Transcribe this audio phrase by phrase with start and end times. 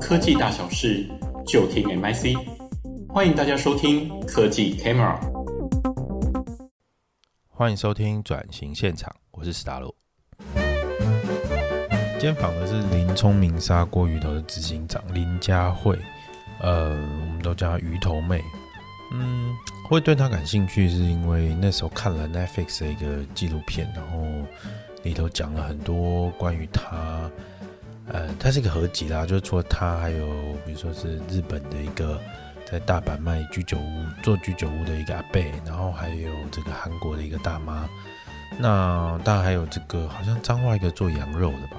[0.00, 1.08] 科技大小事，
[1.46, 2.36] 就听 MIC。
[3.08, 5.16] 欢迎大家收听科技 Camera。
[7.48, 9.94] 欢迎收听转型现场，我是史达洛。
[12.14, 15.96] 今天访的是林聪明砂锅鱼头的执行长林佳慧，
[16.60, 18.42] 呃，我们都叫她鱼头妹。
[19.12, 19.54] 嗯，
[19.88, 24.26] 会对她感兴趣，是因为那时候看了 Netflix 的一个纪录片，然后
[25.04, 27.30] 里头讲了很多关于她。
[28.08, 30.26] 呃，它是一个合集啦，就是除了他，还有
[30.66, 32.20] 比如说是日本的一个
[32.64, 37.88] 在大阪卖居酒屋做居酒屋的一个阿贝，然后还有这个韩国的一个大妈，
[38.58, 41.76] 那当然还有这个好像彰化一个做羊肉的吧。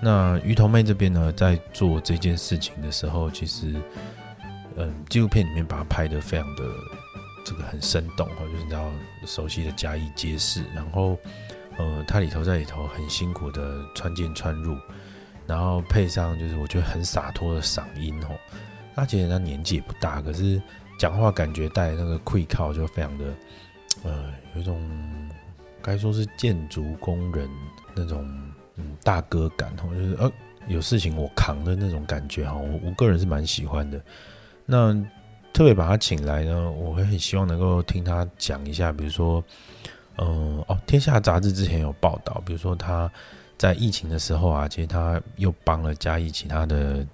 [0.00, 3.74] 那鱼头妹这边呢，在做这件事情的时候，其实
[4.76, 6.62] 嗯，纪录片里面把它拍得非常的
[7.44, 8.90] 这个很生动，就是你知道
[9.26, 11.16] 熟悉的嘉义街市，然后
[11.76, 14.76] 呃，它里头在里头很辛苦的穿进穿入。
[15.52, 18.28] 然后配上就是我觉得很洒脱的嗓音哦，
[18.94, 20.58] 他其实他年纪也不大，可是
[20.98, 23.24] 讲话感觉带那个气口就非常的，
[24.02, 24.80] 呃，有一种
[25.82, 27.46] 该说是建筑工人
[27.94, 28.26] 那种
[28.76, 30.32] 嗯大哥感哦，就是呃
[30.68, 34.02] 有事情我扛的那种感觉哈，我我个人是蛮喜欢的。
[34.64, 34.94] 那
[35.52, 39.44] 特别把他请来呢，我会很希望能够听他讲一下，比如说，
[40.16, 43.12] 嗯、哦，天下杂志之前有报道，比如说他。
[43.62, 47.06] 在疫情的时候啊，其实他又帮了嘉义其他的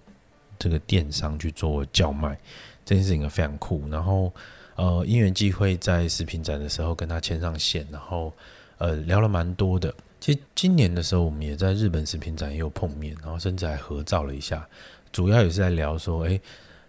[0.58, 2.38] 这个电商去做叫卖，
[2.86, 3.86] 这件事情非常酷。
[3.90, 4.32] 然后，
[4.76, 8.32] 呃，因缘际会在食品展的时候跟他牵上线，然后
[8.78, 9.94] 呃聊了蛮多的。
[10.20, 14.66] 其实今年的时候，我们也在日本食品展也有碰面，然后甚至还合照了一下。
[15.12, 16.40] 主要也是在聊说，哎，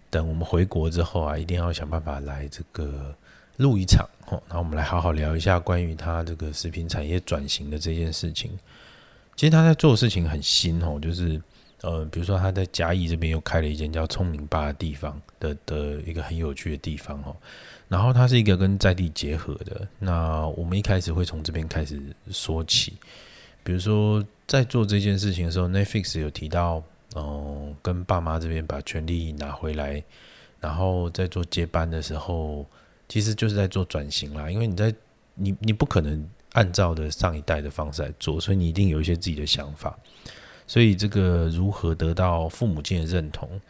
[0.08, 3.14] 等我们回国之后啊，一定要想办法来这个
[3.58, 8.58] 录一场，然后我们来好好聊一下关于他这个食品产业转型的这件事情。
[9.36, 11.40] 其实他在做的事情很新哦，就是
[11.80, 17.34] 呃，比如说他在嘉义这边又开了一间叫聪明吧的地方的的一个很有趣的地方哦。
[17.88, 19.88] 然后它是一个跟在地结合的。
[19.98, 22.00] 那我们一开始会从这边开始
[22.30, 22.92] 说起，
[23.64, 26.82] 比如说在做这件事情的时候，Netflix 有提到，
[27.16, 30.00] 嗯、跟爸妈这边把权利拿回来，
[30.60, 32.64] 然后在做接班的时候，
[33.08, 34.50] 其实就是在做转型啦。
[34.50, 34.94] 因为你在
[35.34, 36.28] 你你不可能。
[36.52, 39.98] 按照的上一代的方式来做，所以你一定有一些自己的想法。
[40.66, 43.60] 所以这个如何得到父母亲的认同，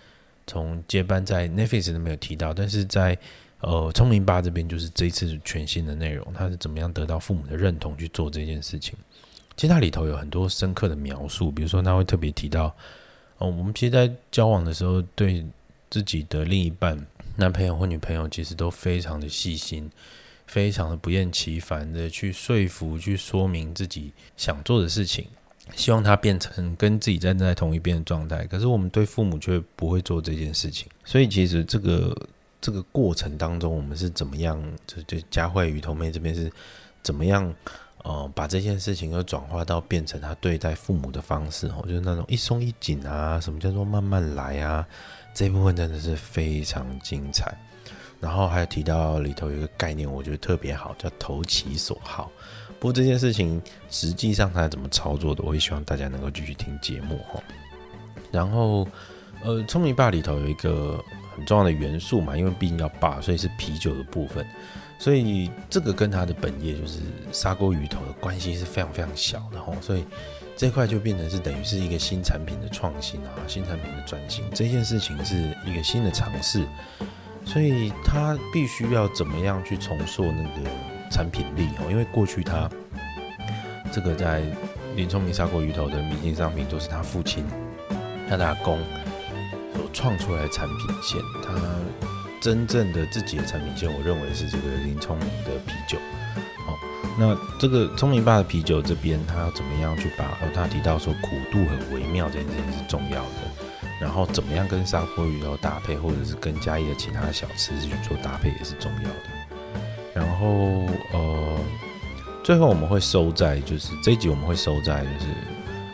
[0.46, 3.16] 从接班在 Netflix 都没有提到，但是在
[3.60, 8.94] 呃聪明吧这边就是这一次全新的内容，他是怎么样得到父母的认同去做这件事情？
[9.56, 12.74] 其实它里头有很多深刻的描述，比如说他会特别提到，
[13.38, 15.44] 哦，我们其实，在交往的时候，对
[15.90, 16.98] 自己的另一半、
[17.36, 19.90] 男朋友或女朋友，其实都非常的细心。
[20.50, 25.24] 非常的不厌其烦的去说服、去说明自己想做的事情，
[25.76, 28.44] 希望他变成跟自己站在同一边的状态。
[28.48, 32.28] 可是我们对父母却不会做这件事情，所以其实这个
[32.60, 34.60] 这个过程当中，我们是怎么样？
[34.88, 36.50] 就就佳慧鱼头妹这边是
[37.00, 37.54] 怎么样？
[38.02, 44.84] 呃，把这件事情又转化到变成他对待父母的方式哦，就是那种一松一紧啊，什么叫做慢慢来啊？
[45.32, 47.54] 这部分真的是非常精彩。
[48.20, 52.30] 然后还有提到里头有一个概念，我觉得特别好，叫投其所好。
[52.78, 53.60] 不过这件事情
[53.90, 57.42] 实际上它怎么操作的，我也希望大家能够继续听节目哈。
[58.30, 58.86] 然后，
[59.42, 61.02] 呃，聪明吧里头有一个
[61.34, 64.46] 很重要的元素嘛，因为毕竟要吧，所以是啤酒的部分。
[64.98, 67.00] 所以这个跟它的本业就是
[67.32, 69.72] 砂锅鱼头的关系是非常非常小的哈。
[69.80, 70.04] 所以
[70.56, 74.44] 这块就变成是等于是一个新产品的创新啊，新产品的转型。
[74.54, 76.66] 这件事情是一个新的尝试。
[77.52, 80.70] 所以他必须要怎么样去重塑那个
[81.10, 81.90] 产品力哦？
[81.90, 82.70] 因为过去他
[83.90, 84.40] 这个在
[84.94, 87.44] 林聪明砂锅鱼头的明星商品都是他父亲、
[88.28, 88.78] 他打工
[89.74, 91.20] 所创出来产品线。
[91.42, 91.52] 他
[92.40, 95.98] 真正的自己的产品线，我认为是这个林聪明的啤酒。
[96.64, 96.78] 好，
[97.18, 100.38] 那这个聪明爸的啤酒这边，他要怎么样去把？
[100.54, 103.79] 他提到说苦度很微妙，这件事情是重要的。
[104.00, 109.16] 然后怎么样跟砂锅鱼头搭配，或者是跟嘉义的其他小吃去做搭配也是重要的。
[110.14, 111.60] 然后呃，
[112.42, 115.26] 最后我们会收在，就是这一集我们会收在，就是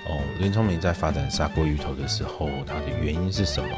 [0.09, 3.69] 哦，林聪明在发展砂锅鱼头的时候，他的原因是什么？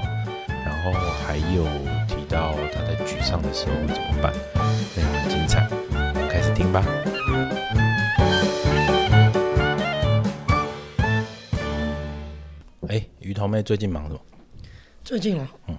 [0.64, 0.92] 然后
[1.26, 1.64] 还有
[2.06, 4.32] 提到他在沮丧的时候会怎么办？
[4.94, 5.66] 非常精彩，
[6.30, 6.84] 开始听吧。
[13.48, 14.20] 妹最近忙什么？
[15.02, 15.78] 最近哦，嗯，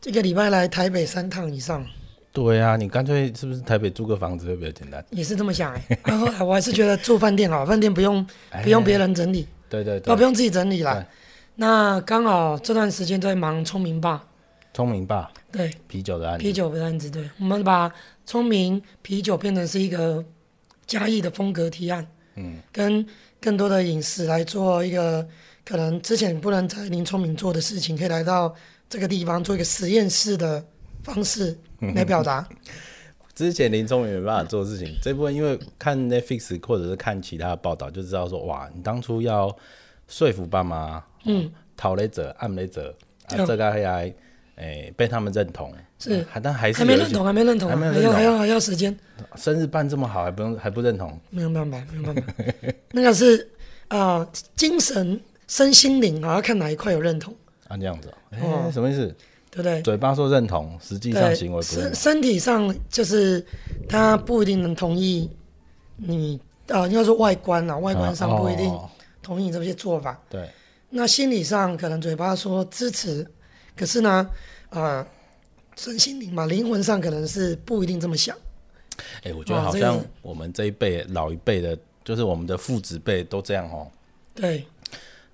[0.00, 1.84] 这个礼拜来台北三趟以上。
[2.32, 5.02] 对啊，你干脆是不是台北租个房子会比较简单？
[5.10, 5.98] 也是这么想哎、欸。
[6.04, 8.24] 然 后我还是觉得住饭店好，饭店不用
[8.62, 9.48] 不用别人整理。
[9.70, 11.04] 对对对，不用自己整理了。
[11.54, 14.22] 那刚好这段时间在忙聪明爸，
[14.74, 17.90] 聪明爸，对，啤酒的案子，啤酒的案子，对，我们把
[18.26, 20.22] 聪明啤酒变成是一个
[20.86, 23.04] 嘉义的风格提案，嗯，跟
[23.40, 25.26] 更多的饮食来做一个
[25.66, 28.54] 可能之前不能在林聪明做的事情，可以来到
[28.88, 30.64] 这个地方做一个实验室的
[31.02, 31.58] 方式
[31.94, 32.48] 来表达。
[33.34, 39.54] 之前林聪明没办法做事情，这部分因为看 Netflix 或者是看其他的报道就知道说，哇，你当初要
[40.08, 42.96] 说服爸妈，嗯，讨雷者、暗雷者，
[43.26, 44.14] 啊，这个还来，
[44.54, 48.96] 哎，被他们认同，是，但还是还没认同，还没认同，还没认同，还要还要还要时间。
[49.34, 51.20] 生日办这么好，还不用还不认同？
[51.28, 52.32] 没有办法，没有办法。
[52.92, 53.46] 那个是
[53.88, 57.34] 啊，精神、身心灵啊，要看哪一块有认同。
[57.68, 58.12] 啊，这样子，
[58.42, 59.14] 哦，什么意思？
[59.50, 59.80] 对不对？
[59.82, 63.44] 嘴巴说认同，实际上行为不身身体上就是
[63.88, 65.30] 他不一定能同意
[65.96, 66.38] 你
[66.68, 68.78] 啊，应该说外观啊，外观上不一定
[69.22, 70.20] 同意你这些做法。
[70.28, 70.48] 对，
[70.90, 73.26] 那心理上可能嘴巴说支持，
[73.74, 74.28] 可是呢，
[74.68, 75.06] 啊，
[75.74, 78.36] 身心灵嘛，灵魂上可能是不一定这么想。
[79.22, 83.90] 哎，我觉得好像我们这一辈老一辈的，就是我们的父子辈都这样哦。
[84.34, 84.66] 对。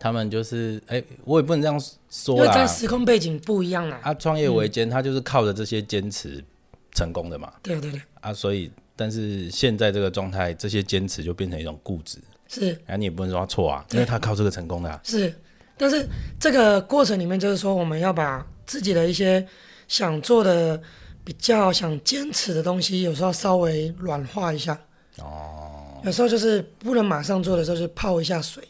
[0.03, 4.01] 他们就是哎，我也不能这样说啦，因为在时空背景不一样啦。
[4.03, 6.43] 啊，创业维艰，他就是靠着这些坚持
[6.91, 7.53] 成功的嘛。
[7.63, 8.03] 对对对。
[8.21, 12.19] 啊，所以，但是现在这个状态，这些坚持就变成一种固执。
[12.49, 12.77] 是。
[12.89, 14.91] 啊，你也不能说他错啊，因为他靠这个成功的。
[14.91, 15.33] 啊是，
[15.77, 16.05] 但是
[16.41, 19.47] 这个过程里面，就是说我们要把自己的一些
[19.87, 20.83] 想做的、
[21.23, 24.77] 比较想坚持的东西，有时候稍微软化一下。
[25.19, 26.01] 哦。
[26.03, 28.65] 有时候就是不能马上做的时候，就泡一下水。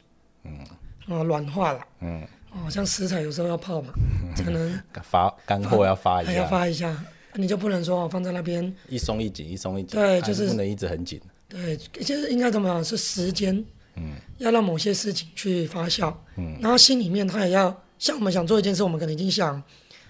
[0.44, 0.58] 嗯。
[1.12, 3.93] 啊，软化了，嗯，哦，像食材有时候要泡嘛，
[4.44, 7.05] 可能发干货要发一下，还要发一下，
[7.35, 8.75] 你就不能说放在那边。
[8.88, 12.82] 一松一紧，一松一紧，对，就是不能一直很紧，对，其实应该怎么样？
[12.85, 13.64] 是时间，
[13.97, 19.62] 嗯，要让某些事情去发酵，嗯，然后心里面他也要像我们想做一件事，我们可能已经想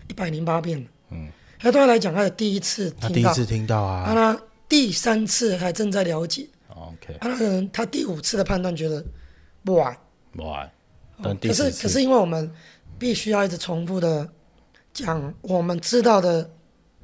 [0.08, 1.28] 一百零八遍了，嗯，
[1.58, 9.04] 他对他来讲，他的第一次听到，他第一次听到啊，他第三次还正在了解，OK，他可能他第五次的判断觉得
[9.64, 9.96] 不完，
[10.34, 10.42] 不
[11.22, 11.38] 完。
[11.38, 12.50] 可是，可是，因为我们
[12.98, 14.28] 必须要一直重复的
[14.92, 16.50] 讲我们知道的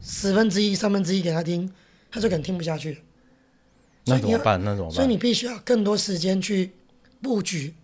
[0.00, 1.72] 十分之一、三分之一给他听，
[2.10, 3.02] 他就可能听不下去。
[4.04, 4.62] 那怎么办？
[4.62, 4.94] 那怎么办？
[4.94, 6.72] 所以你必须要更多时间去
[7.20, 7.74] 布局，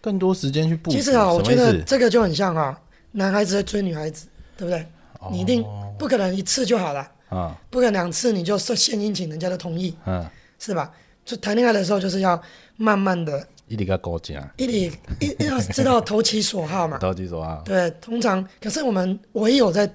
[0.00, 0.96] 更多时间去布局。
[0.96, 2.80] 其实啊，我觉得这个就很像啊，
[3.12, 4.26] 男孩子在追女孩子，
[4.56, 4.84] 对不对？
[5.20, 5.64] 哦、你一定
[5.98, 10.24] 不可能一次就好了啊，不可能两次你就献殷勤人家的同意，嗯，
[10.58, 10.92] 是吧？
[11.24, 12.40] 就谈恋爱的时候就是要
[12.76, 13.46] 慢慢的。
[13.68, 16.98] 一定要高价，一定一要知道投其所好嘛。
[16.98, 17.62] 投其所好。
[17.64, 19.88] 对，通常可是我们唯有在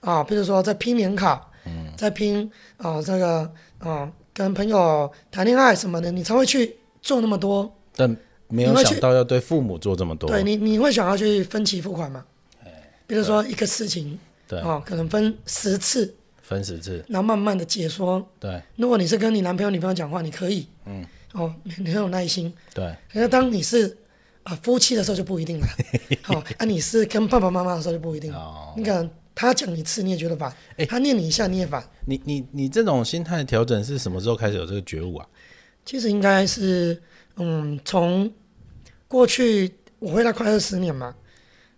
[0.00, 7.72] 啊，比如说在拼联考，嗯，在拼啊这个啊跟朋友谈恋爱什么的，你才会去做那么多。
[7.94, 8.16] 但
[8.48, 10.28] 没有想到要对父母做这么多。
[10.28, 12.24] 对你，你会想要去分期付款吗？
[13.06, 18.26] 比如说一个事情，对哦，可能分十次，分十次，然后慢慢的解说。
[18.40, 21.04] 对，如果你是跟你男朋友、女朋友讲话，你可以，嗯。
[21.32, 22.52] 哦，你很有耐心。
[22.74, 23.86] 对，那当你是
[24.42, 25.66] 啊、呃、夫妻的时候就不一定了。
[26.22, 28.38] 好、 哦，啊，你是跟爸爸妈妈的时候就不一定了。
[28.38, 31.82] 哦，你看他讲一次你也觉得烦，哎，他念你一下你也烦。
[32.04, 35.26] 你你你这种心态调整是什么时候开始有这个觉悟啊？
[35.84, 37.00] 其实应该是
[37.36, 38.30] 嗯，从
[39.08, 41.14] 过去我回来快二十年嘛，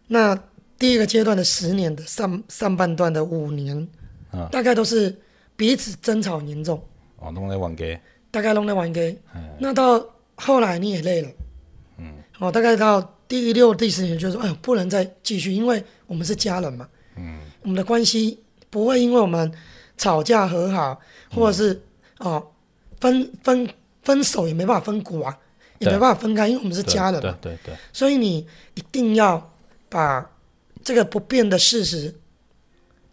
[0.09, 0.37] 那
[0.79, 3.87] 第一个阶段的十年的上上半段的五年，
[4.33, 5.17] 啊，大概都是
[5.55, 6.83] 彼此争吵很严重。
[7.19, 7.99] 哦，弄来玩给。
[8.35, 9.17] 大概弄来玩给，
[9.61, 11.29] 那到后来你也累了，
[11.99, 19.49] 嗯，哦，大概到第六、第十年，就是说，哎呦，不能再继续，因为我们是家人嘛，嗯，我们的关系不会因为我们
[19.97, 21.01] 吵架和好，
[21.31, 21.81] 或者是
[22.19, 22.45] 哦
[22.99, 23.69] 分分
[24.03, 25.39] 分手也没办法分股啊，
[25.79, 29.49] 也没办法分开，因为我们是家人嘛，对对对，所以你一定要
[29.89, 30.29] 把
[30.83, 32.13] 这个不变的事实，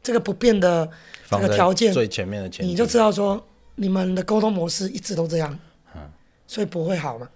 [0.01, 0.90] 这个不变的
[1.30, 3.46] 这个条件最前面的前，你就知道说。
[3.82, 5.58] 你们的沟通模式一直都这样，
[5.96, 6.02] 嗯，
[6.46, 7.28] 所以不会好嘛。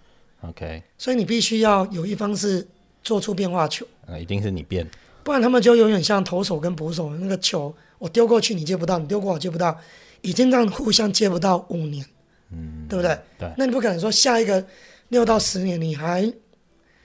[0.41, 2.65] OK，所以你必须要有一方是
[3.01, 4.87] 做出变化球，嗯，一定是你变，
[5.23, 9.75] 不然他们就永远像投手跟捕手那个球，我丢过去你接不到，你丢过我接不到，
[10.21, 12.05] 已经这样互相接不到五年，
[12.51, 13.17] 嗯，对不对？
[13.39, 14.63] 对，那你不可能说下一个
[15.09, 16.31] 六到十年你还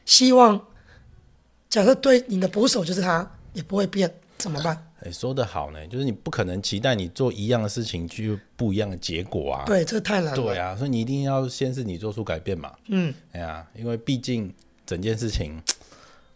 [0.05, 0.61] 希望，
[1.71, 4.87] 假设对你的捕手就是他，也不会变，怎么办？
[5.03, 9.65] 哎，说的好呢，就是你不可能期待你做一样的事情就不一样的结果啊。
[9.65, 10.37] 对，这太难了。
[10.37, 12.73] 对啊，所以你一定要先是你做出改变嘛。
[12.89, 14.53] 嗯，哎呀，因为毕竟
[14.85, 15.61] 整件事情，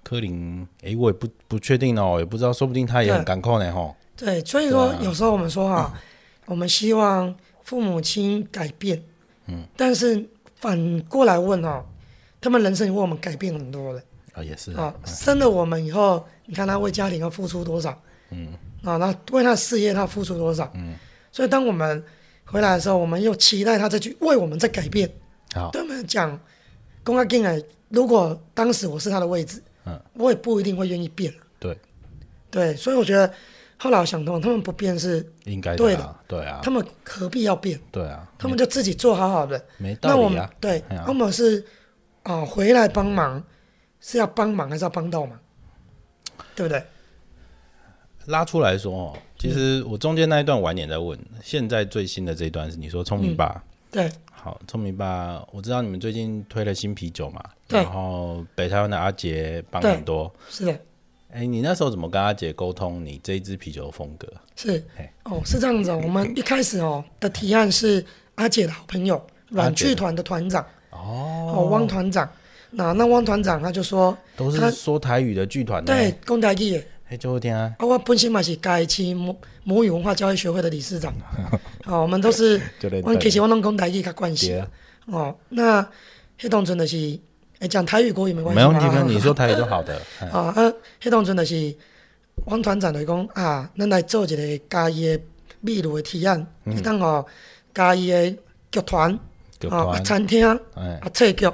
[0.02, 3.94] 柯林，哎，我也不不确定哦，也不知道，说不定他也很感慨呢，吼。
[4.16, 5.92] 对，所以说有时候我们说哈，
[6.46, 9.02] 我们希望父母亲改变，
[9.46, 11.84] 嗯，但是反过来问哦，
[12.40, 14.00] 他们人生也为我们改变很多了。
[14.32, 17.96] 啊，也是啊，生了我们以后，你看他为家庭要付出多少，嗯，
[18.82, 20.94] 啊，那为他的事业他付出多少，嗯，
[21.32, 22.02] 所以当我们
[22.44, 25.10] 回来的时候，我们又期待他再去为我们再改变。
[25.54, 26.38] 好，对我们讲，
[27.02, 31.32] 公开进来，如果当时我是他的位置，嗯，我也不一定会愿意变。
[31.58, 31.78] 对，
[32.50, 33.32] 对，所以我觉得
[33.78, 37.80] 后来我想通，他们不变是应该对的，对啊，他们何必要变？
[37.90, 40.16] 对啊，他们就自己做好好的，没道理啊。
[40.16, 41.64] 那我们对，我们是
[42.22, 43.42] 啊，回来帮忙。
[44.06, 45.40] 是要帮忙还是要帮到忙？
[46.54, 46.84] 对不对？
[48.26, 60.72] 拉出来说哦，其实我中间那一段晚点在问，嗯、现在最新的这一段是你说聪明吧、嗯，对，好，聪明吧，我知道你们最近推了新啤酒嘛，对，然后北台湾的阿杰帮很多，是的，
[61.30, 64.26] 哎、欸，你那时候怎么跟阿杰沟通你这一支啤酒的风格？
[64.56, 64.82] 是，
[65.24, 68.04] 哦，是这样子，我们一开始哦的提案是
[68.36, 72.28] 阿杰的好朋友软剧团的团长，哦，汪团长。
[72.76, 77.74] 那那汪团长他就说，都是说台语的剧团，对，公台语的，哎，就好听啊。
[77.78, 81.12] 啊，我本身嘛是嘉义市母母语文化教育学会的理事长，
[81.84, 82.60] 哦，我们都是，
[83.04, 84.62] 我其实我拢讲台语较关系，
[85.06, 85.82] 哦，那
[86.40, 87.18] 迄当阵就是，
[87.58, 89.94] 哎，讲台语国语没关系，没问题， 你说台语就好的。
[90.32, 91.74] 啊，啊，迄当阵就是
[92.46, 95.20] 汪团长来讲啊，咱来做一个家己的
[95.60, 97.24] 秘鲁的提案，你当哦
[97.74, 98.30] 家己的
[98.72, 99.18] 剧团，
[99.70, 100.58] 啊，餐厅，啊，
[101.12, 101.46] 册局。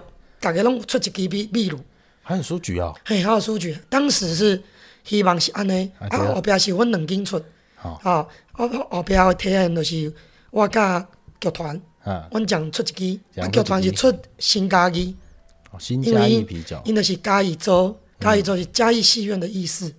[0.43, 1.79] 大家拢出一支秘秘鲁，
[2.23, 2.95] 还有书局啊？
[3.05, 3.77] 嘿，还有书局。
[3.91, 4.63] 当时是
[5.05, 7.41] 希望是安尼，啊，后壁是阮两间出，
[7.81, 10.13] 啊，后后壁的体验就是
[10.51, 11.07] 我甲
[11.41, 11.81] 剧团，
[12.31, 15.15] 阮将出一支，啊，剧团是出新嘉义，
[15.79, 19.93] 新嘉义啤酒，因为是嘉义州，嘉义州是嘉义戏院的意思。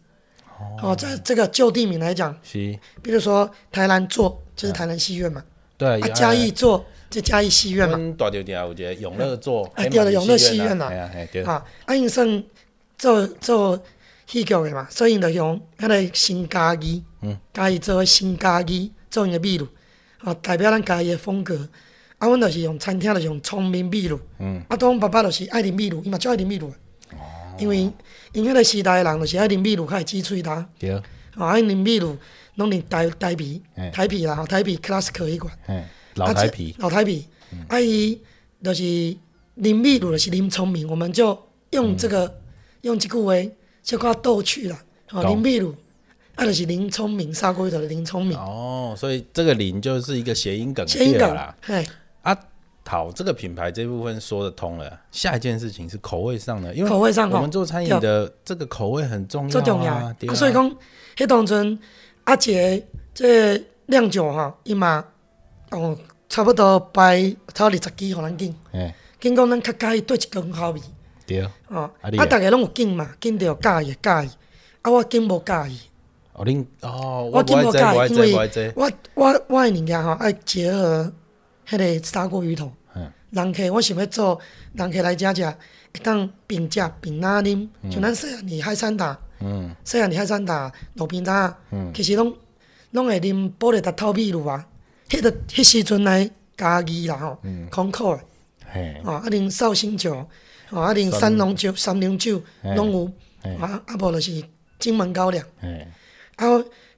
[0.81, 5.43] 哦，在这个旧地名来讲，是，比如说台南座就是台南戏院嘛，
[5.77, 6.85] 对，啊，嘉义座。
[7.11, 10.85] 就嘉义戏院嘛，大条条有一个永乐座，啊，对了，永乐戏院呐，
[11.45, 12.41] 啊，啊，因算
[12.97, 13.77] 做做
[14.31, 19.67] 戏剧的嘛，所以就用迄个新嘉义，嗯，嘉义做新家己做因个秘鲁，
[20.19, 21.67] 啊，代表咱家己的风格。
[22.17, 26.67] 啊，阮就是用餐厅，就是用聪明秘鲁，嗯，啊，当爸爸就是爱啉秘鲁，伊嘛就爱啉秘鲁，
[27.13, 27.17] 哦，
[27.59, 27.91] 因为
[28.31, 31.03] 因迄个时代的人就是爱啉秘鲁，较会挤喙焦，对，啊，
[31.49, 32.15] 爱啉秘鲁，
[32.55, 33.61] 拢啉台台啤，
[33.91, 35.51] 台啤啦，台啤 Classic 一款。
[36.13, 37.25] 老台啤，老台啤，
[37.67, 38.21] 啊，伊
[38.63, 41.37] 就是啉秘鲁的是啉聪明，我们就
[41.71, 42.39] 用这个
[42.81, 43.33] 用即句话
[43.83, 44.77] 就给他逗趣了。
[45.11, 45.75] 哦，林秘鲁，
[46.35, 48.37] 啊，就是林聪明，砂锅鱼头的林聪明。
[48.37, 51.55] 哦，所以这个林就是一个谐音梗，谐音梗啦。
[51.61, 51.85] 嘿，
[52.21, 52.37] 啊，
[52.85, 54.99] 好，这个品牌这部分说得通了。
[55.11, 59.61] 下一件事情是口味上的，因为口味上，我们做餐饮的这个口味很重要啊。
[59.61, 59.83] 重
[60.29, 60.33] 要。
[60.33, 60.69] 所以讲，
[61.17, 61.77] 迄当阵
[62.23, 65.05] 阿杰这酿酒哈，伊嘛。
[65.71, 65.97] 哦，
[66.29, 68.55] 差不多摆超二十支，互咱敬。
[68.71, 70.81] 哎，敬讲咱较介意对一个好味。
[71.39, 71.49] 对。
[71.69, 74.29] 哦，啊，逐个拢有敬嘛，敬着介意介意。
[74.81, 75.79] 啊，我敬无介意。
[76.33, 81.11] 哦，恁哦，我敬无介意，因为我我我诶物件吼爱结合
[81.67, 82.71] 迄个砂锅鱼头。
[82.95, 83.11] 嗯。
[83.31, 84.39] 人客我想要做，
[84.73, 89.17] 人客来遮食，会当边食边哪啉，像咱细汉海产达。
[89.39, 89.75] 嗯。
[89.83, 91.53] 细汉海产达路边摊。
[91.71, 91.91] 嗯。
[91.93, 92.35] 其实拢
[92.91, 94.65] 拢会啉玻璃达透秘鲁啊。
[95.09, 97.37] 迄个迄时阵来嘉义啦吼，
[97.69, 98.17] 空口
[98.73, 100.25] 诶，啊，啊，啉绍兴酒，
[100.71, 102.41] 啊，啉三龙酒、三龙酒
[102.75, 103.11] 拢有，
[103.59, 104.43] 啊，啊，无就是
[104.79, 105.45] 金门高粱，
[106.37, 106.47] 啊，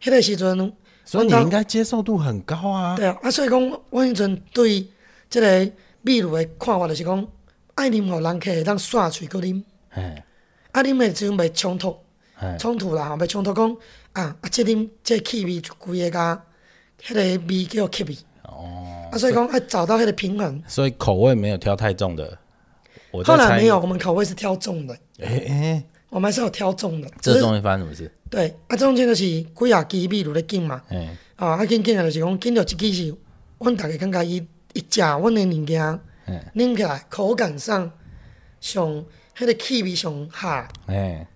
[0.01, 2.95] 迄个时阵，所以你应该接受度很高啊。
[2.95, 4.87] 对啊，啊，所以讲，我迄阵对
[5.29, 7.27] 即个秘鲁的看法就是讲，
[7.75, 9.61] 爱啉互人客会当刷喙阁啉，
[10.71, 11.97] 啊，啉诶时阵袂冲突，
[12.59, 13.77] 冲突啦吼，袂冲突讲，
[14.13, 16.43] 啊，啊，即啉即气味就规个甲。
[17.05, 20.63] 迄个味叫吸味哦，啊，所以讲要找到迄个平衡。
[20.69, 22.37] 所以口味没有挑太重的。
[23.22, 24.98] 后来没有，我们口味是挑重的。
[25.20, 27.08] 诶诶、我们还是有挑重的。
[27.22, 28.12] 这中间发生什么事？
[28.29, 30.82] 对，啊，中间就是几啊支秘鲁的敬嘛。
[30.89, 31.15] 嗯。
[31.36, 33.15] 啊，啊，敬敬的就是讲敬到一支是，
[33.60, 37.91] 阮大家感觉伊伊食阮的物件，嗯，啉起来口感上
[38.60, 39.05] 上
[39.38, 40.67] 迄个气味上下。
[40.88, 41.27] 哎、欸。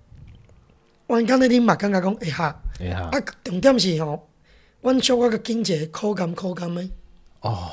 [1.08, 2.60] 阮刚才啉嘛，感觉讲会下。
[2.80, 3.02] 会下。
[3.02, 4.28] 啊，重点是吼。
[4.82, 6.82] 阮小可个经济口感口感的
[7.42, 7.70] 哦，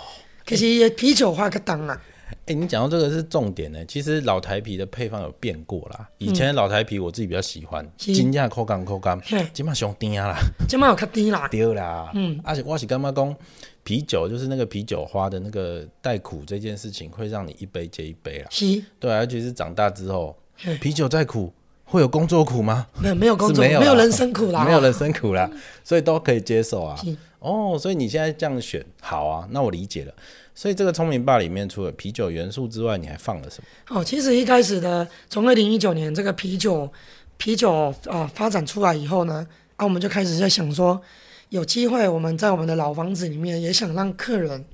[0.46, 2.02] 其实伊的啤酒花较重啊。
[2.42, 3.84] 哎、欸，你讲到这个是重点呢。
[3.86, 6.08] 其实老台皮的配方有变过啦。
[6.18, 9.20] 以前的老台皮我自己比较喜欢，金价口感口感，
[9.52, 10.36] 今嘛上甜啦，
[10.68, 12.10] 今嘛有较甜啦，对啦。
[12.14, 13.36] 嗯，而且我是感觉讲
[13.82, 18.48] 啤酒就是那个啤酒花的那个带苦这件事情，会让你一杯接一杯啊。
[18.50, 20.36] 是，对，而且是长大之后，
[20.80, 21.52] 啤酒再苦。
[21.86, 22.86] 会有工作苦吗？
[22.98, 25.48] 没有，没有工作，没有，没有人生苦啦， 没有人生苦啦，
[25.84, 26.98] 所以都可以接受啊。
[27.40, 30.12] 哦，所以你现在这样选，好啊，那我理解了。
[30.54, 33.98] 所以这个聪明爸里面除了啤酒元素之外，你还放了什么？
[33.98, 36.88] 哦，其实一开始的从二零一九年这个啤酒
[37.36, 39.44] 啤酒啊、呃、发展出来以后呢，
[39.74, 41.02] 啊我们就开始在想说，
[41.48, 44.64] 有机会我们在我们的老房子里面也想让客人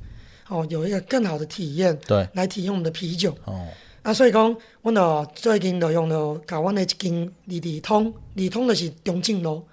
[0.48, 3.34] 哦有一个更好的体验，对，来体验我们的啤酒。
[3.46, 3.66] 哦，
[4.02, 9.66] 啊所以讲，我呢最近就用了搞我的一间二里通，二通的是中正路，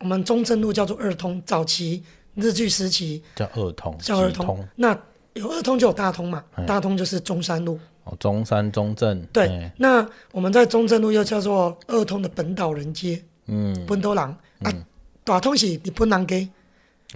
[0.00, 2.02] 我们中正路叫做二通，早期
[2.34, 4.98] 日据时期叫二通，叫二通，通那。
[5.34, 7.78] 有二通就有大通嘛，大通就是中山路。
[8.04, 9.20] 哦，中山中正。
[9.32, 13.22] 对，嘿那我们在中正路又叫做二通的本岛人街。
[13.46, 13.74] 嗯。
[13.86, 14.86] 本岛人、嗯、啊，
[15.24, 16.48] 大通是日本人街，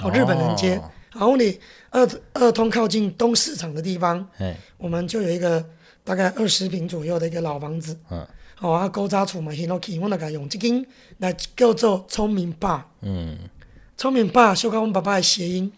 [0.02, 0.76] 哦，日本人街。
[0.76, 1.58] 哦、然后你
[1.90, 5.64] 二二通靠近东市场的地方，嘿我们就有一个
[6.02, 7.96] 大概二十平左右的一个老房子。
[8.10, 8.26] 嗯。
[8.60, 10.84] 哦，啊，古早厝嘛，Hinoki，我那个用这间
[11.18, 12.86] 来叫做聪明爸。
[13.02, 13.38] 嗯。
[13.96, 15.70] 聪明爸，小可我爸爸的谐音。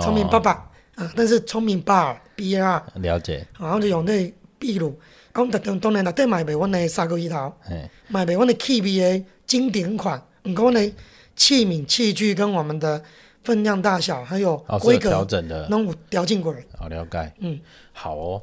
[0.00, 0.69] 聪明爸爸。
[1.16, 4.98] 但是聪明吧 B A R 了解，然后就用那秘鲁，
[5.32, 10.94] 啊，我们当当然内底卖袂阮的砂锅鱼头，嘿卖袂阮的气味的经典款，毋过呢
[11.36, 13.02] 器皿器具跟我们的
[13.44, 16.62] 分量大小还有规格调整的，拢有调整过来。
[16.76, 17.58] 好了解，嗯，
[17.92, 18.42] 好哦。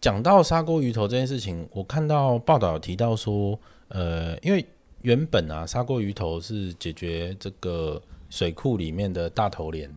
[0.00, 3.56] 讲到砂锅鱼头这件事情，我看到报道有提到说，
[3.86, 4.66] 呃，因为
[5.02, 9.88] 原本啊砂锅鱼头是解决这个水库里面的大头鰱。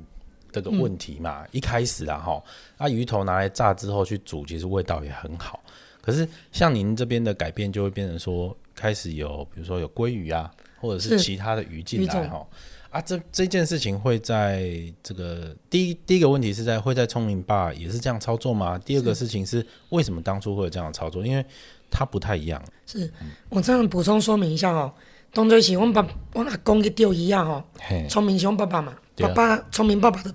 [0.62, 2.43] 这个问题嘛，嗯、一开始啊哈，
[2.77, 5.59] 啊鱼头拿来炸之后去煮，其实味道也很好。
[6.01, 12.45] 可是像您这边的改变，就会变成说，开始有比如说有鲑鱼啊，或者是其他的鱼进来哈。
[12.91, 14.71] 啊，这这件事情会在
[15.03, 18.77] 这个第一第一个问题是在会在聪明爸也是这样操作吗？
[18.77, 21.25] 第二个事情是为什么当初会有这样的操作？
[21.25, 21.45] 因为
[21.91, 22.63] 它不太一样。
[22.85, 23.12] 是
[23.50, 24.93] 我这样补充说明一下哦，
[25.33, 27.65] 当初是我爸我阿公去钓鱼啊哈，
[28.07, 30.33] 聪明是我爸爸嘛，爸爸聪明爸爸的。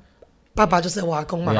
[0.55, 1.53] 爸爸就是我阿公嘛，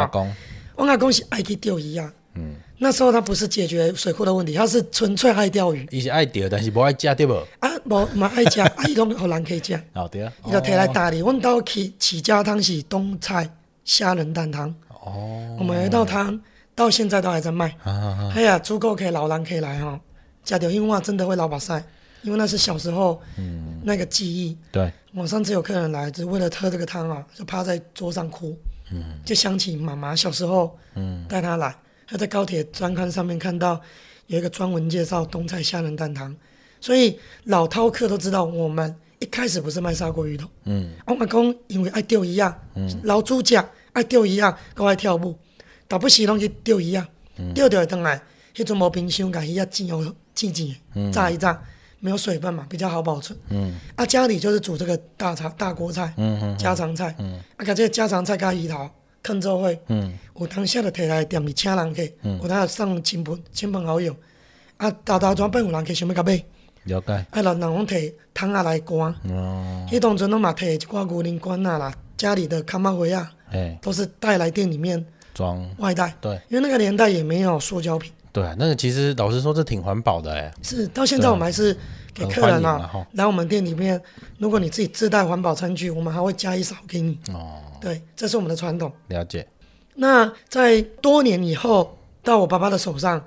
[0.77, 2.13] 我阿公是爱去钓鱼啊。
[2.35, 5.87] 嗯，那时候他不是解决水库的问题，他是纯粹爱钓鱼。
[5.91, 7.35] 伊是爱钓，但是无爱食，对不？
[7.59, 9.81] 啊，无嘛爱食， 啊，伊拢互人可以食。
[9.93, 11.19] 好对啊，伊就摕来打理。
[11.19, 13.49] 阮兜起起家汤是冬菜
[13.85, 14.73] 虾仁蛋汤。
[14.89, 15.57] 哦。
[15.59, 16.41] 我们有一道汤
[16.75, 17.75] 到现在都还在卖。
[17.83, 20.01] 啊哎呀，足够可以老人可以来哈，
[20.45, 21.83] 食到因为真的会老把赛，
[22.23, 24.57] 因为那是小时候嗯那个记忆。
[24.71, 24.91] 对。
[25.13, 28.57] 我上次有客人来，只为了喝这个汤啊，就趴在桌上哭。
[28.93, 31.77] 嗯，就想起妈妈小时候，嗯，带他来，
[32.07, 33.81] 他在高铁专刊上面看到
[34.27, 36.35] 有一个专文介绍冬菜虾仁蛋汤，
[36.81, 45.39] 所以老饕客都知道我们一开始不是卖砂锅鱼头，嗯，我阿公因为爱钓鱼啊，嗯，老主家爱钓鱼啊，够爱跳舞，
[45.87, 47.09] 打不时拢去钓鱼啊，
[47.55, 48.23] 钓钓回来，
[48.55, 50.75] 迄阵无冰箱，甲鱼啊煎哦煎煎，
[51.13, 51.63] 炸一炸。
[52.01, 53.39] 没有水分嘛，比较好保存。
[53.51, 58.89] 嗯，啊，家里就是煮这个大菜、大锅菜，嗯嗯，家常菜，嗯，啊，这个家常菜加鱼头，
[59.23, 64.17] 坑做会，嗯，有当下就提来店里请人去，嗯，有当送亲朋亲朋好友，
[64.79, 66.43] 啊，大大专本有人去想要甲买，
[66.85, 75.69] 了解，啊，老人拢摕汤啊来灌，哦，迄当阵拢嘛摕一寡牛奶罐啊啦，家里的卡玛威啊，哎，都是带来店里面装。
[75.77, 78.11] 外带，对，因为那个年代也没有塑胶瓶。
[78.33, 80.53] 对，那个其实老实说，这挺环保的哎。
[80.63, 81.77] 是，到现在我们还是
[82.15, 84.01] 给客人啊来我们店里面，
[84.39, 87.19] 如果你自己自带环保餐具，我们还会加一勺给你。
[87.33, 87.61] 哦。
[87.81, 88.93] 对，这是我们的传统。
[89.09, 89.47] 了解。
[89.95, 93.21] 那在多年以后，到我爸爸的手上，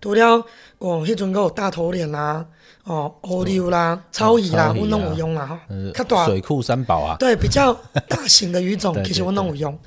[0.00, 0.44] 除了
[0.78, 2.44] 哦，迄阵有大头脸啦，
[2.84, 5.60] 哦，鳄鰡啦，草鱼啦，我拢有用啦哈。
[5.94, 7.16] 较大水库三宝啊。
[7.18, 7.72] 对，比较
[8.08, 9.78] 大型的鱼种， 其实我拢有用。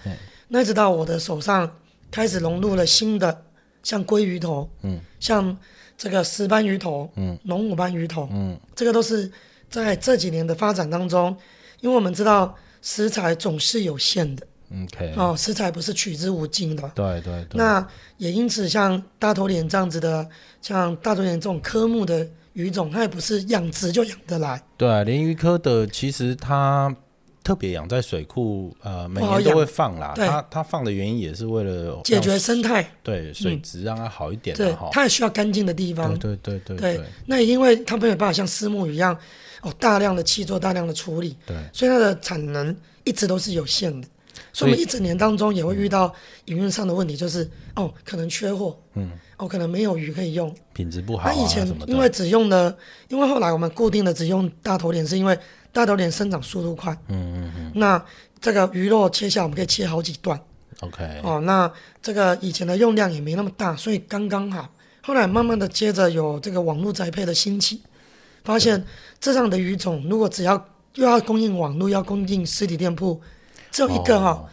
[0.48, 1.70] 那一直到我的手上
[2.10, 3.44] 开始融入了新的。
[3.84, 5.56] 像鲑鱼头，嗯，像
[5.98, 9.32] 这个石斑鱼头，嗯，龙虎斑鱼头，嗯，这个都是
[9.70, 11.36] 在这几年的发展当中，
[11.82, 14.48] 因为我们知道食材总是有限的
[14.84, 17.58] ，OK，哦，食材不是取之无尽的，对对对。
[17.58, 17.86] 那
[18.18, 20.28] 也因此，像大头鲢这样子的，
[20.62, 24.62] 像大头鲢这种科目的鱼种，它也不是养殖就养得来。
[24.78, 26.96] 对啊，鰱鱼科的其实它。
[27.44, 30.14] 特别养在水库，呃，每年都会放啦。
[30.16, 34.56] 它它放的原因也是为了解决生态，对水质让它好一点。
[34.56, 36.18] 对，它也需要干净的地方。
[36.18, 37.02] 对对对对。
[37.26, 39.18] 那也因为它没有办法像虱目鱼一样，
[39.62, 41.36] 哦，大量的去做大量的处理。
[41.46, 41.56] 对。
[41.74, 44.08] 所以它的产能一直都是有限的。
[44.52, 46.14] 所以我们一整年当中也会遇到
[46.46, 51.30] 营运上的问题，就是哦，可能缺货，嗯，哦，可能没有鱼可以用，品质不好。
[51.30, 52.76] 那以前因为只用了，
[53.10, 55.38] 因为后来我们固定的只用大头鰱，是因为。
[55.74, 58.06] 大头鰱生长速度快，嗯嗯嗯，那
[58.40, 60.40] 这个鱼肉切下我们可以切好几段
[60.82, 61.68] ，OK，哦，那
[62.00, 64.70] 这个以前的用量也没那么大，所以刚刚好。
[65.02, 67.82] 后来慢慢的接着有这个网络栽培的兴起，
[68.44, 68.86] 发现
[69.20, 73.20] 这样的鱼种如果只要又要供应网络，要供应实体店铺，
[73.72, 74.46] 只有一个哈、哦，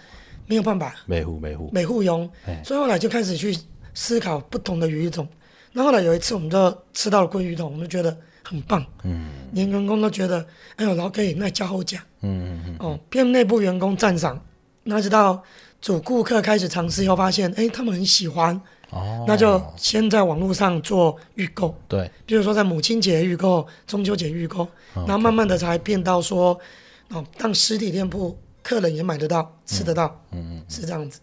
[0.46, 0.94] 没有办法。
[1.04, 2.26] 每户每户每户用，
[2.64, 3.54] 所以后来就开始去
[3.94, 5.26] 思考不同的鱼种。
[5.72, 8.84] 那后来有一次，我们就吃到了鲑鱼头，我们就觉得很棒。
[9.04, 10.44] 嗯，连员工都觉得，
[10.76, 12.04] 哎呦，老可以那加厚价。
[12.22, 12.76] 嗯嗯嗯。
[12.80, 14.44] 哦，骗内部员工赞赏，
[14.82, 15.40] 那直到
[15.80, 18.60] 主顾客开始尝试以后，发现，哎，他们很喜欢。
[18.90, 19.24] 哦。
[19.28, 21.72] 那就先在网络上做预购。
[21.86, 22.10] 对。
[22.26, 26.58] 比如说在母亲节预购、中秋节预购，然后慢慢的才变到说，
[27.10, 30.20] 哦，当实体店铺客人也买得到、吃得到。
[30.32, 30.64] 嗯嗯。
[30.68, 31.20] 是这样子。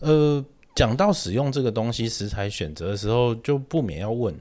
[0.00, 0.06] 好。
[0.06, 0.44] 呃。
[0.74, 4.32] 讲到使用这个东西食材选择的时候，就不免要问，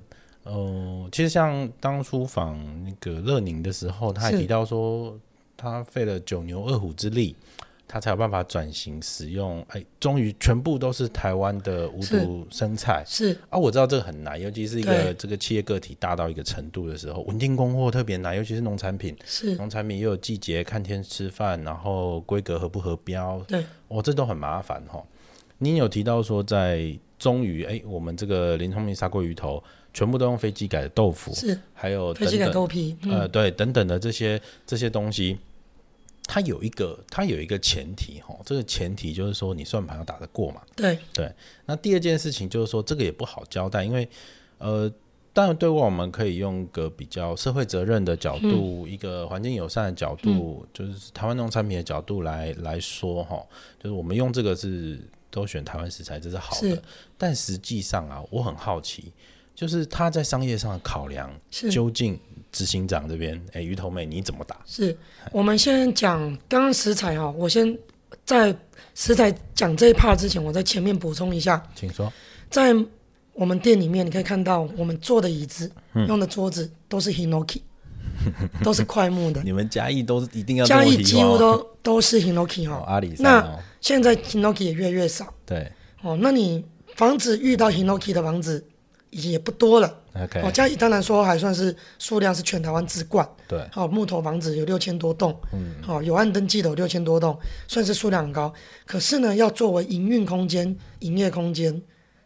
[0.44, 5.20] 呃，其实像当初访那个乐宁的时候，他也提到说，
[5.58, 7.36] 他费了九牛二虎之力，
[7.88, 13.04] 他才有办法转型使用，哎，终于全部都是台湾的无毒生菜。
[13.08, 19.18] 是啊，我知道这个很难，尤其是一个这个企业个体大到一个程度的时候，稳定供货特别难，尤其是农产品。
[19.26, 23.44] 是农产品又有季节，看天吃饭，然后规格合不合标？
[23.48, 25.04] 对，哦，这都很麻烦哈。
[25.60, 35.36] 您有提到说，在终于哎，我们这个林聪明砂锅鱼头全部都用飞机改的豆腐，是还有飞机改豆皮，嗯、呃，对，等等的这些这些东西，
[36.26, 41.34] 它有一个它有一个前提哈，这个前提就是说你算盘要打得过嘛，对对。
[41.66, 44.08] 那第二件事情就是说，这个也不好交代，因为
[44.60, 44.88] 呃，
[45.34, 53.44] 当然对我们可以用个比较社会责任的角度，嗯、一个环境友善的角度，嗯、就是台湾农产品的角度来来说哈，
[53.82, 55.00] 就是我们用这个是。
[55.38, 56.82] 都选台湾食材，这是好的。
[57.16, 59.14] 但实际上啊，我很好奇，
[59.54, 61.32] 就是他在商业上的考量，
[61.70, 62.20] 究竟
[62.52, 64.60] 执行长这边，哎、欸，鱼头妹你怎么打？
[64.66, 64.98] 是
[65.32, 66.20] 我们先讲
[66.50, 67.78] 刚刚食材哈，我先
[68.26, 68.56] 在
[68.96, 72.12] 食材讲这一 part 之前，我在前面补充一下，请说。
[72.50, 72.74] 在
[73.34, 77.62] 我们店里面，你可以看到我们坐的椅子、嗯、用的桌子都是 Hinoki，
[78.64, 79.42] 都是快木的。
[79.44, 82.84] 你们嘉义都是一定要嘉义几乎都都是 Hinoki 哈、哦。
[82.88, 88.66] 阿里山、哦、那现在 Hinoki 也越来越少，对，哦，那你房子遇到 Hinoki 的房子
[89.10, 97.38] 已经也不多了，OK，哦，嘉义当然说还算是数量是全台湾之冠，对，哦，木头房子有六千多栋，嗯，哦，有案登记的有六千多栋，
[97.68, 98.54] 算是数量很高，
[98.86, 101.82] 可是呢，要作为营运空间、营业空间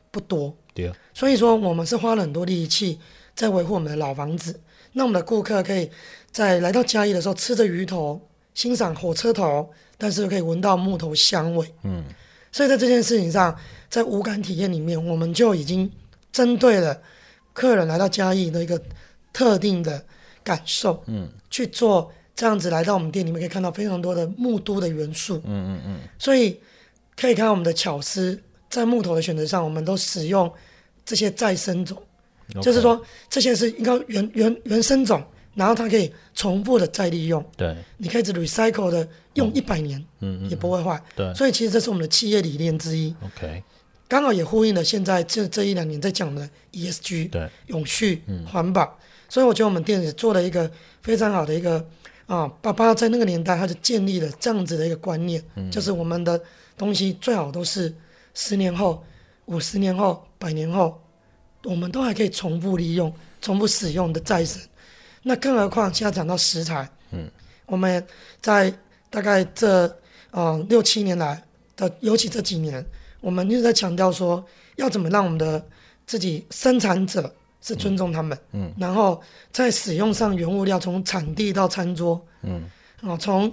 [0.10, 0.88] 不多，对。
[0.88, 3.00] 啊，所以说我们是花了很多力气
[3.42, 4.60] 在维护我们的老房子，
[4.94, 5.90] 那我们的顾客可以
[6.32, 8.22] 在来到嘉义的时候吃着鱼头，
[8.54, 9.68] 欣赏火车头。
[9.98, 12.04] 但是又可以闻到木头香味，嗯，
[12.52, 13.56] 所以在这件事情上，
[13.88, 15.92] 在五感体验里面，我们就已经
[16.32, 17.00] 针对了
[17.54, 18.82] 客人来到嘉义的一个
[19.32, 20.04] 特定的
[20.44, 26.60] 感受，嗯，去做这样子来到我们店里面可以看到非常多的木都的元素，嗯嗯嗯，所以
[27.16, 30.52] 可以看到我们的巧思在木头的选择上，我们都使用
[31.06, 32.02] 这些再生种.
[32.62, 35.24] 就是说这些是应该原原原生种。
[35.54, 43.62] 然后它可以重复的再利用，对，你可以只 recycle 的用一百年，嗯嗯，也不会坏，对，所以其实这是我们的企业理念之一，OK，
[44.08, 51.86] 刚好也呼应了现在这这一两年在讲的 ESG，对，永续、嗯、环保，所以我觉得我们店也做了一个非常好的一个
[52.28, 56.42] 啊，爸爸在那个年代他就建立了这样子的一个观念，嗯、就是我们的
[56.78, 57.94] 东西最好都是
[58.34, 59.04] 十年后、
[59.48, 60.98] 五十年后、百年后，
[61.64, 64.62] 我们都还可以重复利用、重复使用的再生。
[65.24, 67.30] 那更何况现在讲到食材，嗯，
[67.66, 68.06] 我们
[68.42, 68.74] 在
[69.10, 69.86] 大概这
[70.32, 71.44] 呃六七年来
[71.76, 72.84] 的，尤其这几年，
[73.20, 74.44] 我们一直在强调说，
[74.78, 75.64] 要怎么让我们的
[76.08, 79.22] 自己生产者是尊重他们，嗯，嗯，然后
[79.52, 82.64] 在使用上原物料从产地到餐桌，嗯，
[83.02, 83.52] 啊，从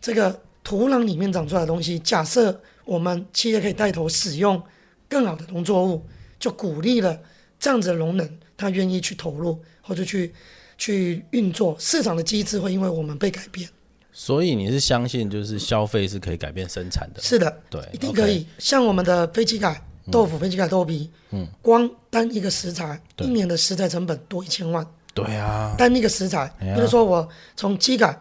[0.00, 4.62] 这个土壤里面长出来的东西，假设我们企业可以带头使用
[5.06, 6.02] 更好的农作物，
[6.38, 7.20] 就鼓励了
[7.60, 10.34] 这样子的容忍，他愿意去投入或者去。
[10.82, 13.68] 去运作市场的机制会因为我们被改变，
[14.14, 17.20] 所以你是相信就是消费是可以改变生产的？
[17.20, 18.46] 是的，对，一定可以。
[18.58, 19.78] 像我们的非基改
[20.10, 24.82] 豆腐、非基改豆皮，嗯，光单一个食材，一年的食材成本多一千万。
[25.12, 28.18] 对啊，单一个食材，比如说我从基改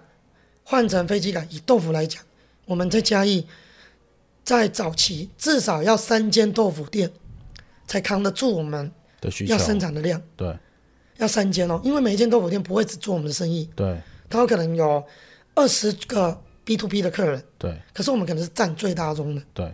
[0.65, 2.21] 换成非基改，以豆腐来讲，
[2.65, 3.47] 我们在嘉义，
[4.43, 7.09] 在早期至少要三间豆腐店
[7.87, 10.21] 才扛得住我们的需要生产的量。
[10.35, 10.57] 对。
[11.17, 15.03] 要三间哦，因为每一间豆腐店不会只做我们的生意，对，他有可能有
[15.53, 19.65] 二十个 B to B 的客人，对，可是我们可能是占最大宗的，对，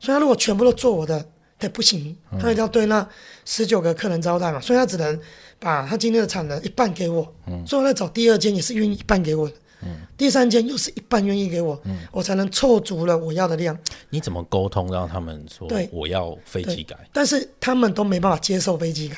[0.00, 1.22] 所以他如果全部都做我的，
[1.58, 3.06] 他不行，他一定要对那
[3.44, 5.20] 十九个客人招待嘛，所以他只能
[5.58, 13.78] 把他今天的产能一半给我，嗯，所以我再找第二间也是愿意一半给我的，嗯，第三间又是一半愿意给我，嗯，我才能凑足了我要的量。
[14.10, 16.96] 你怎么沟通让他们说对我要飞机改？
[17.12, 19.16] 但是他们都没办法接受飞机改。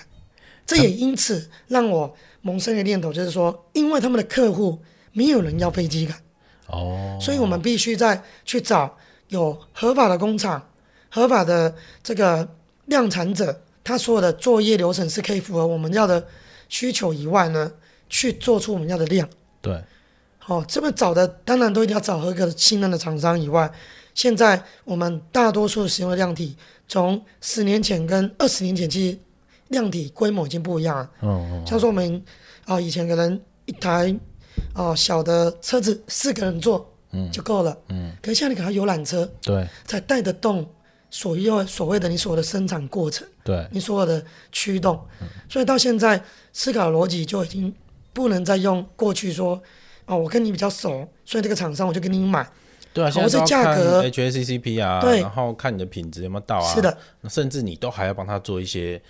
[0.66, 4.79] 这也因此让我萌生一个念头，就是说，因为他们的客户
[5.12, 6.14] 没有人要飞机改，
[6.68, 8.96] 哦，所以我们必须再去找
[9.29, 10.70] 有合法的工厂、
[11.09, 12.49] 合法的这个
[12.87, 16.25] 量产者，他所有的作业流程是可以符合我们要的
[16.68, 17.73] 需求以外呢，
[18.09, 19.29] 去做出我们要的量。
[19.61, 19.83] 对，好、
[20.50, 23.70] 哦，这么找的当然都一定要找合格的信任的厂商以外，
[24.14, 26.56] 现在我们大多数使用的量体，
[26.88, 29.18] 从十年前跟二十年前其实
[29.68, 31.10] 量体规模已经不一样了。
[31.20, 32.20] 哦哦，像说我们
[32.64, 34.12] 啊、哦，以前可能一台
[34.74, 40.68] 啊、哦、小的车子四个人坐嗯就够了嗯，可是现在你给它游览车对，才带得动
[41.10, 45.00] 所有所谓的你所有的生产过程对，你所有的驱动，
[45.48, 46.20] 所以到现在
[46.52, 47.72] 思考的逻辑就已经
[48.12, 49.60] 不能再用过去说
[50.11, 52.44] 哦，我跟你比较熟，所以这个厂商我就给你买。
[52.92, 59.01] 对啊，现在是价格 HACCP 啊，对，然后看你的品质有没有到啊，是的，甚至你都还要帮他做一些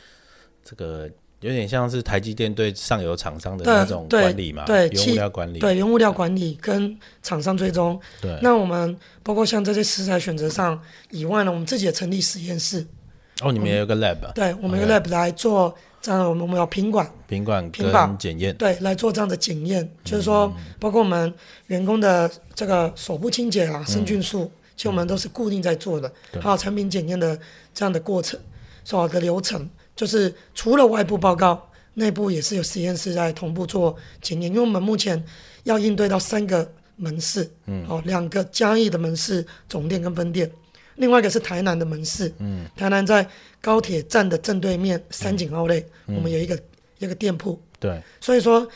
[0.63, 1.09] 这个
[1.41, 7.99] 有点像是台积电对上游厂商的那种管理嘛，对，原物料管理，对，原物料管理跟厂商追踪。
[8.21, 12.87] 对，那我们包括像这些食材选择上以外呢，我们自己也成立实验室。
[13.41, 15.75] 哦，你们也有个 lab，对，我们有个 lab 来做。
[16.03, 18.07] 这样，我们我们要品管、品管、品保。
[18.19, 21.33] 检验，对，来做这样的检验，嗯、就是说，包括我们
[21.67, 27.39] 员工的这个手部清洁啊、生菌素，嗯、其实我们都是固定在做的，嗯、还有产品检验的
[27.75, 28.41] 这样的过程，
[28.83, 35.23] 所有的流程，就是除了外部报告，内部也是有实验室在同步做检验，因为我们目前
[35.65, 40.51] 要应对到三个门市，嗯，哦，两个嘉义的门市总店跟分店。
[41.01, 43.27] 另外一个是台南的门市，嗯，台南在
[43.61, 46.63] 高铁站的正对面三井奥莱，嗯、我们有一个、嗯、
[46.99, 48.69] 一个店铺，对，所以说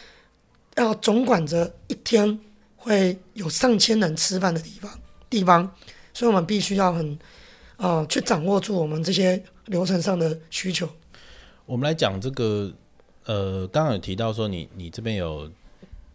[0.77, 2.39] 要总管着一天
[2.77, 4.91] 会有上千人吃饭的地方
[5.29, 5.71] 地方，
[6.15, 7.13] 所以我们必须要很
[7.77, 10.89] 啊、呃、去掌握住我们这些流程上的需求。
[11.67, 12.73] 我们来讲这个，
[13.27, 15.51] 呃，刚刚有提到说你你这边有。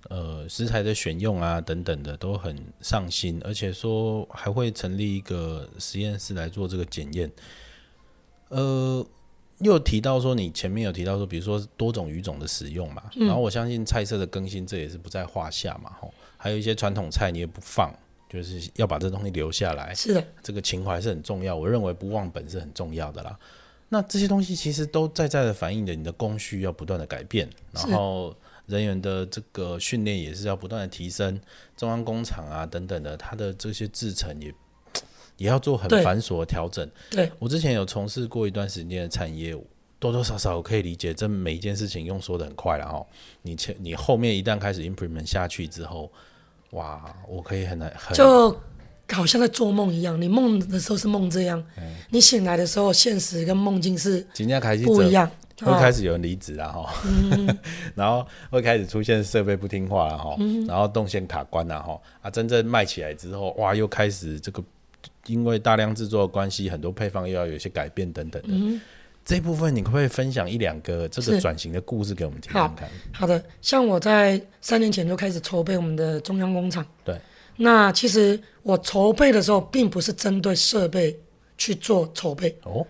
[0.10, 7.32] 呃，食材的选用啊，等等的都很上心，而且说还会成立一个实验室来做这个检验。
[8.48, 9.06] 呃，
[9.60, 17.94] 又提到说你前面有提到说，比如说多种鱼种的使用嘛，嗯、然后我相信菜色的更新这也是不在话下嘛，吼，还有一些传统菜你也不放，
[18.28, 19.94] 就是要把这东西留下来。
[19.94, 23.38] 是的，这个情怀是很重要，我认为不忘本是很重要的啦。
[23.90, 28.36] 那这些东西其实都在在的反映着你的工序要不断的改变，然后。
[28.70, 31.42] 人员的这个训练也是要不断的提升，
[31.76, 34.54] 中央工厂啊等等的，它的这些制程也
[35.38, 36.88] 也要做很繁琐的调整。
[37.10, 39.58] 对，我之前有从事过一段时间的产业，
[39.98, 43.06] 多多少少我可以理解，这每一件事情用说的很快了哈。
[43.42, 46.12] 你前你后面一旦开始 implement 下去之后，
[46.72, 48.56] 哇，我可以很难很就
[49.12, 50.22] 好像在做梦一样。
[50.22, 54.26] 你梦的时候是梦这样，嗯、你醒来的时候，现实跟梦境是
[54.86, 55.30] 不一样。
[55.66, 57.58] 会开始有人离职了哈，嗯、
[57.96, 64.64] 然后会开始出现设备不听话了哈，嗯、然后动线卡关了哈，啊，真正卖起来之后，哇，又开始这个
[65.28, 68.50] 因为大量制作的关系，很多配方又要有一些改变等等的。
[68.52, 68.80] 嗯、
[69.26, 72.90] 这部分你可不可以分享一两个这个转型的故事给我们听听看？
[73.14, 76.86] 好，好的，像我在三年前就开始筹备我们的中央工厂。
[77.04, 77.20] 对，
[77.58, 81.18] 那其实我筹备的时候，并不是针对设备
[81.58, 82.86] 去做筹备哦，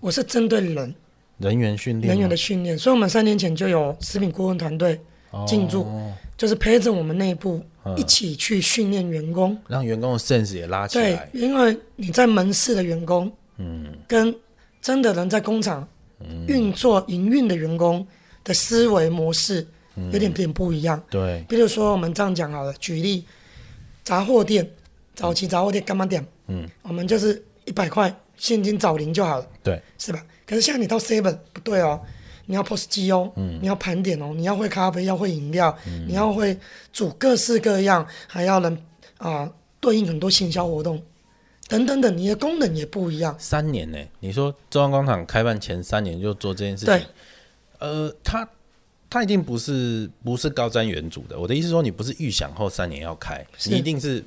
[0.00, 0.94] 我是针对人。
[1.38, 5.00] 人员训练，人员的训练，所以我们三年前就有食品顾问团队
[5.46, 7.60] 进驻，哦、就是陪着我们内部
[7.96, 11.28] 一起去训练员工，嗯、让员工的 sense 也拉起来。
[11.32, 14.34] 对，因为你在门市的员工，嗯，跟
[14.80, 15.86] 真的人在工厂
[16.46, 18.06] 运作营运的员工
[18.44, 19.66] 的思维模式
[20.12, 20.96] 有点点不一样。
[20.98, 23.24] 嗯、对，比如说我们这样讲好了，举例，
[24.04, 24.68] 杂货店，
[25.14, 26.24] 早期杂货店干嘛点？
[26.46, 30.24] 嗯，我们就是一百块现金找零就好了，对，是吧？
[30.46, 32.00] 可是现在你到 Seven 不对哦，
[32.46, 36.58] 你要 POS 机哦，嗯、你要盘点哦，你要会咖啡，要会饮料，嗯、你要会
[36.92, 38.74] 煮各式各样，还要能
[39.16, 41.02] 啊、呃、对应很多行销活动
[41.68, 43.34] 等等等，你的功能也不一样。
[43.38, 43.98] 三年呢？
[44.20, 46.94] 你说中央广场开办前三年就做这件事情？
[46.94, 47.02] 对，
[47.78, 48.46] 呃，他
[49.08, 51.38] 他一定不是不是高瞻远瞩的。
[51.38, 54.22] 我的意思说，你不是预想后三年要开，你一定是。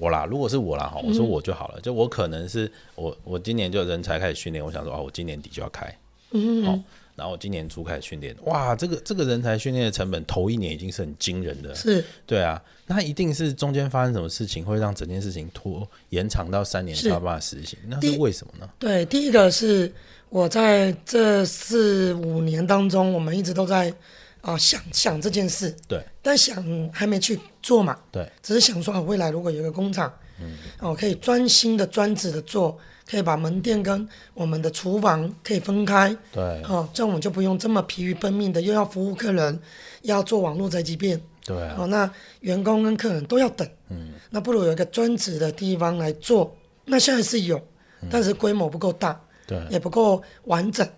[0.00, 1.74] 我啦，如果是我啦哈，我说我就好了。
[1.78, 4.64] 嗯、就我可能是我，我今年就人才开始训练。
[4.64, 5.94] 我想说啊，我今年底就要开，
[6.30, 6.78] 嗯，好，
[7.14, 8.34] 然后我今年初开始训练。
[8.44, 11.74] 哇，这个这个人才训练的成本，头一年已经是很惊人的。
[11.74, 17.78] 是，对啊，那一定是中间发生什么事情，会让整件事情拖延长到三年才有办法实行。
[17.86, 18.66] 那是为什么呢？
[18.78, 19.92] 对，第一个是
[20.30, 23.94] 我在这四五年当中，我们一直都在。
[24.40, 39.60] 啊，想想这件事，对，但想还没去做嘛，对，只是想说啊，未来如果有一个工厂，嗯，哦，可以专心的、专职的做，可以把门店跟我们的厨房可以分开，对，哦，这样我们就不用这么疲于奔命的，又要服务客人，
[40.02, 41.76] 又要做网络宅急便，对啊。
[41.78, 43.68] 哦，那员工跟客人都要等。
[43.88, 44.12] 嗯。
[44.30, 46.56] 那不如有一个专职的地方来做。
[46.86, 47.58] 那现在是有，
[48.00, 50.88] 嗯、但是规模不够大，对，也不够完整。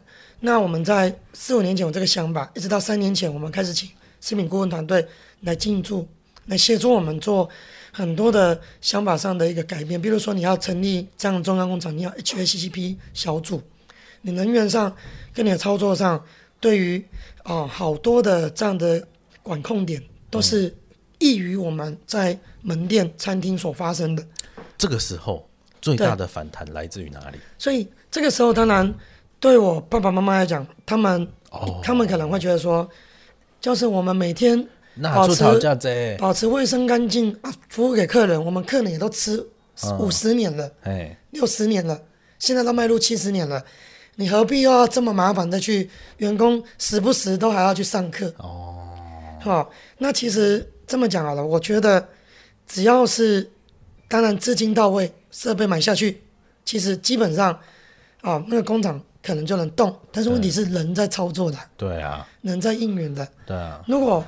[0.45, 3.89] 那我们在四五年前有这个想法，一直到三年前，我们开始请
[4.21, 5.07] 食品顾问团队
[5.43, 6.05] 来进驻，
[6.47, 7.49] 来协助我们做
[7.93, 10.03] 很多的想法上的一个改变。
[10.03, 13.63] 比如说，你要成立这样的中央工厂，你要 HACCP 小组，
[14.23, 14.93] 你人员上
[15.33, 16.21] 跟你的操作上，
[16.59, 16.99] 对于
[17.45, 19.07] 啊、呃、好多的这样的
[19.45, 20.75] 管控点，都是
[21.21, 24.27] 异于我们在门店餐厅所发生的。
[24.77, 25.49] 这个时候。
[25.81, 27.39] 最大的反弹来自于哪里？
[27.59, 28.95] 所以这个时候，当然
[29.43, 32.89] 对我爸爸妈妈来讲，他们、哦、他们可能会觉得说，
[33.61, 34.57] 就是我们每天
[35.03, 35.45] 保持
[36.17, 39.45] 保持卫生干净啊，服务给客人，我们客人也都吃
[39.99, 42.01] 五十年了，哎、嗯，六十年了，
[42.39, 43.61] 现在都迈入七十年了，
[44.15, 48.33] 你何必又要这么麻烦的去员工时不时都还要去上课？
[48.39, 48.79] 哦，
[49.41, 52.09] 好，那其实这么讲好了，我觉得
[52.69, 53.51] 只要是
[54.07, 55.13] 当然资金到位。
[55.35, 56.23] 设备买下去，
[56.63, 57.51] 其实基本上，
[58.21, 63.83] 啊、哦，那个工厂可能就能动，但是问题是人在操作的，对啊，人在应援的，对啊。
[63.87, 64.25] 如果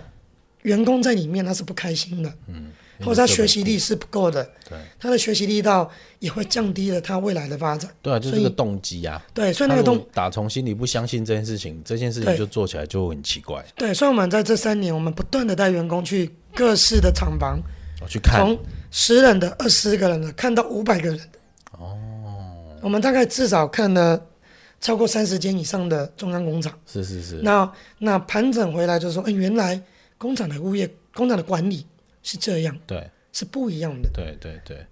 [0.62, 17.60] 员工在里面，他是不开心的，嗯，或者他学习力是不够的，对，他的学习力道也会降低了他未来的发展，对啊，就是个动机啊，对，所以那个动打从心里不相信这件事情，这件事情就做起来就很奇怪，对，所以我们在这三年，我们不断的带员工去各式的厂房，
[18.00, 18.40] 我去看。
[18.40, 18.58] 从
[18.90, 21.24] 十人的、二十个人的，看到五百个人的。
[21.72, 21.98] 哦，
[22.80, 24.24] 我们大概至少看了
[24.84, 26.78] 超过三十间以上的中央工厂。
[26.84, 27.36] 是是是。
[27.36, 29.82] 那那盘整回来就是说，哎，原来
[30.18, 31.86] 工厂的物业、工厂的管理
[32.22, 34.10] 是这样，对，是不一样的。
[34.12, 34.84] 对对对。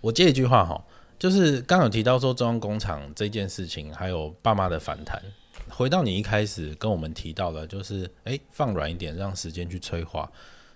[0.00, 0.80] 我接一句话哈，
[1.18, 5.20] 就是刚有提到说中央工厂这件事情，还有爸妈的反弹。
[5.68, 10.30] 回到你一开始跟我们提到的，就是哎，放软一点，让时间去催化。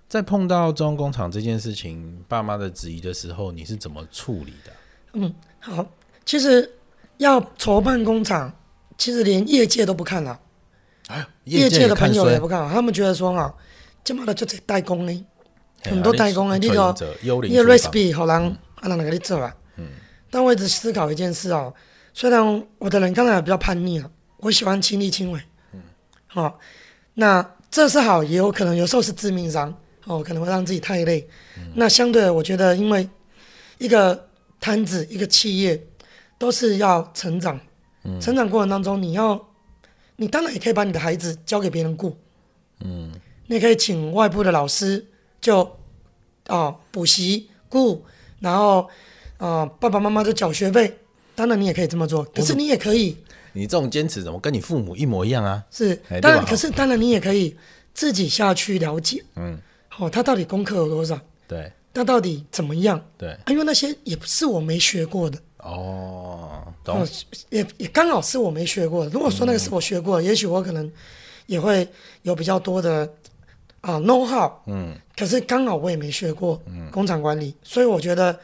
[0.09, 4.73] 在碰到中央工厂这件事情，爸妈的质疑的时候，你是怎么处理的？
[5.13, 5.87] 嗯，好，
[6.25, 6.69] 其实
[7.19, 8.53] 要筹办工厂，
[8.99, 10.39] 其实连业界都不看了，
[11.09, 13.53] 啊，业界的朋友也不看，他们觉得说啊，
[14.05, 15.27] 这么的就这代工呢，
[15.83, 16.95] 很多代工呢，你个
[17.43, 19.55] 你个 recipe 好难，好难给你做啊。
[19.77, 19.89] 嗯，
[20.31, 21.73] 但我一直思考一件事哦，
[22.13, 25.41] 虽然我的人刚才也比较叛逆啊，我喜欢亲力亲为，
[25.73, 25.81] 嗯，
[26.27, 26.59] 好，
[27.15, 29.75] 那这是好，也有可能有时候是致命伤。
[30.09, 31.29] 哦，可能会让自己太累。
[31.57, 33.09] 嗯、那相对，我觉得，因为
[33.79, 34.29] 一个
[34.61, 35.85] 摊子、一个企业
[36.39, 37.59] 都是要成长。
[38.05, 39.49] 嗯、成长过程当中，你要，
[40.17, 42.17] 你当然也可以把你的孩子交给别人顾。
[42.81, 43.13] 嗯。
[43.49, 45.07] 你也可以请外部的老师
[45.41, 45.63] 就，
[46.45, 48.05] 就哦补习顾，
[48.41, 48.83] 然后
[49.39, 50.99] 啊、哦、爸爸妈妈就缴学费。
[51.35, 53.17] 当然你也可以这么做，可是你也可以。
[53.53, 55.65] 你这种坚持怎么跟你父母一模一样啊？
[55.71, 57.57] 是，当然，可是当然你也可以
[57.95, 59.25] 自己下去了解。
[59.37, 59.59] 嗯。
[59.99, 61.19] 哦，他到底功课有多少？
[61.49, 63.03] 对，他到底怎么样？
[63.17, 65.39] 对，啊，因为那些也不是我没学过的。
[65.67, 67.01] 哦，懂。
[67.01, 67.09] 哦，
[67.51, 69.11] 也也刚好是我没学过的。
[69.11, 70.91] 如果说那个是我学过也许我可能
[71.47, 71.87] 也会
[72.23, 73.09] 有比较多的
[73.81, 74.51] 啊 know how。
[74.67, 74.97] 嗯。
[75.17, 78.39] 可是刚好我也没学过工厂管理，嗯，所以我觉得，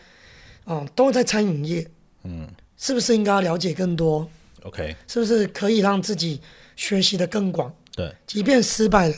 [0.65, 1.87] 啊，都在餐饮业。
[2.25, 2.49] 嗯。
[2.77, 4.29] 是不是应该要了解更多
[4.65, 4.97] ？OK。
[5.07, 6.41] 是不是可以让自己
[6.77, 7.73] 学习的更广？
[7.95, 8.13] 对。
[8.27, 9.15] 即便失败了。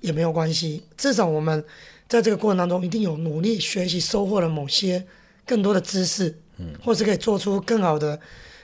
[0.00, 1.64] 也没有关系，至少我们
[2.08, 5.04] 在这个过程当中一定有努力学习，收获了某些
[5.44, 8.18] 更多的知识，嗯，或是可以做出更好的，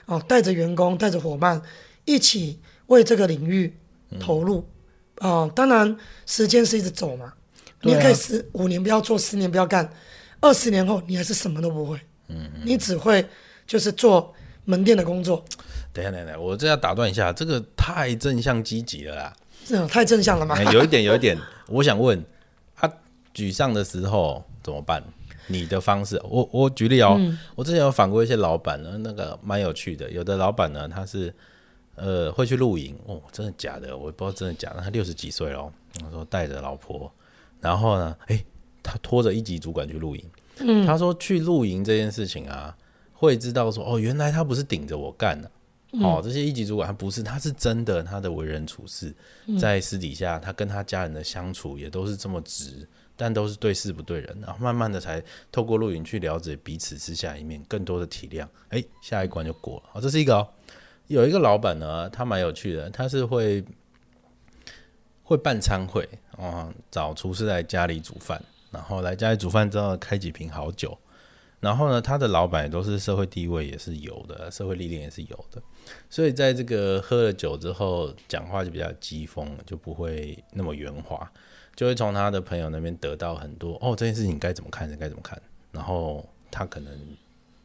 [0.05, 1.61] 哦，带着员工，带着伙伴
[2.05, 3.75] 一起为这个领域
[4.19, 4.67] 投入，
[5.21, 7.33] 嗯、哦，当然时间是一直走嘛，
[7.81, 9.89] 你也可以十五年不要做，十年不要干，
[10.41, 13.25] 二十年后你还是什么都不会，嗯，嗯，你只会
[13.65, 14.33] 就是做
[14.65, 15.43] 门店的工作。
[15.93, 19.33] 等一下，等一下，我这要打断一下，这个太正向积极了啦。
[19.65, 20.61] 这种太正向了吗？
[20.71, 21.35] 有一点，有一点，
[21.67, 22.23] 我想问，
[22.75, 22.93] 他、啊、
[23.33, 25.01] 沮丧的时候怎么办？
[25.47, 30.09] 你的方式，我我举例哦，嗯、我之前有访过一些老板呢，那个蛮有趣的。
[30.11, 31.33] 有的老板呢，他是
[31.95, 33.95] 呃会去露营哦，真的假的？
[33.97, 34.81] 我也不知道真的假的。
[34.81, 37.11] 他六十几岁了，他说带着老婆，
[37.61, 38.43] 然后呢，哎，
[38.81, 40.23] 他拖着一级主管去露营。
[40.59, 42.75] 嗯，他说去露营这件事情啊，
[43.13, 45.51] 会知道说哦，原来他不是顶着我干的。
[46.01, 49.15] 哦，这些一级主管他不是，他是真的，他的为人处事，
[49.57, 52.85] 在私底下他跟他家人的相处也都是这么直，
[53.15, 59.83] 但都是对事不对人，然后慢慢的才透过录影去了解彼此之下一面，更多的体谅，哎，下一关就过了。
[59.93, 60.47] 好，这是一个哦，
[61.07, 63.63] 有一个老板呢，他蛮有趣的，他是会
[65.23, 66.07] 会办餐会，
[66.37, 68.41] 哦，找厨师来家里煮饭，
[68.71, 70.97] 然后来家里煮饭之后开几瓶好酒。
[71.61, 75.59] 然后呢，他的老板也都是社会地位也是有的，社会历练也是有的，
[76.09, 81.31] 所以在这个喝了酒之后，讲话就比较激锋，就不会那么圆滑。
[81.75, 85.37] 就会从他的朋友那边得到很多哦，这件事情该怎么看，该怎么看，
[85.73, 86.89] 然后他可能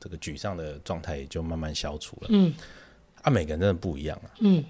[0.00, 2.26] 这个沮丧的状态也就慢慢消除了。
[2.30, 2.52] 嗯，
[3.22, 4.30] 啊，每个人真的不一样啊。
[4.40, 4.64] 嗯，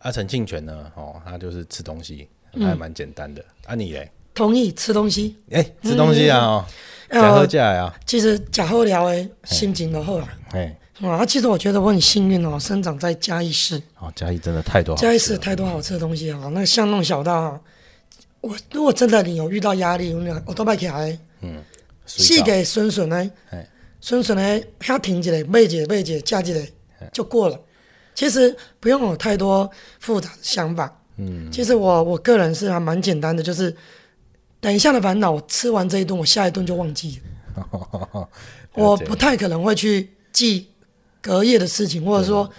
[0.00, 3.40] 啊，陈庆全呢，哦，他就是吃东西，他还蛮简单的。
[3.40, 4.10] 嗯、啊，你嘞？
[4.34, 5.36] 同意吃东西。
[5.50, 6.66] 哎、欸，吃东西啊，哦，
[7.08, 7.94] 假喝假呀。
[8.04, 10.28] 其实假喝聊的，心情都好啊。
[10.54, 10.76] 哎。
[11.00, 13.80] 啊，其实我觉得我很幸运哦，生长在嘉义市。
[13.98, 15.06] 哦，嘉义真的太多好吃。
[15.06, 17.58] 嘉义市太多好吃的东西啊，嗯、那巷弄小道，
[18.40, 20.14] 我如果真的你有遇到压力，
[20.44, 21.18] 我都摆起来。
[21.40, 21.62] 嗯。
[22.04, 23.30] 细给顺顺呢，
[24.00, 26.68] 顺顺呢，他停起来，背起背起架起来
[27.12, 27.58] 就过了。
[28.14, 29.68] 其实不用有太多
[29.98, 31.00] 复杂的想法。
[31.16, 31.50] 嗯。
[31.50, 33.74] 其实我我个人是还蛮简单的，就是
[34.60, 37.20] 等一下的烦恼，我吃完这一顿，我下一顿就忘记
[37.54, 37.62] 了。
[38.20, 38.28] 了
[38.74, 40.68] 我不太可能会去记。
[41.22, 42.50] 隔夜的事情，或者说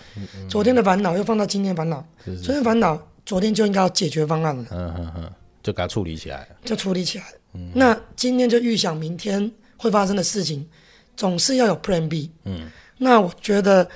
[0.50, 2.04] 昨天的烦恼又放到今天烦恼，
[2.42, 7.26] 昨天烦恼昨天就应该要解决方案了，嗯嗯嗯，就给它处理起来，就处理起来。
[7.54, 10.66] 嗯，那今天就预想明天会发生的事情，
[11.18, 12.32] 总是要有 Plan B。
[12.46, 13.88] 嗯，那我觉得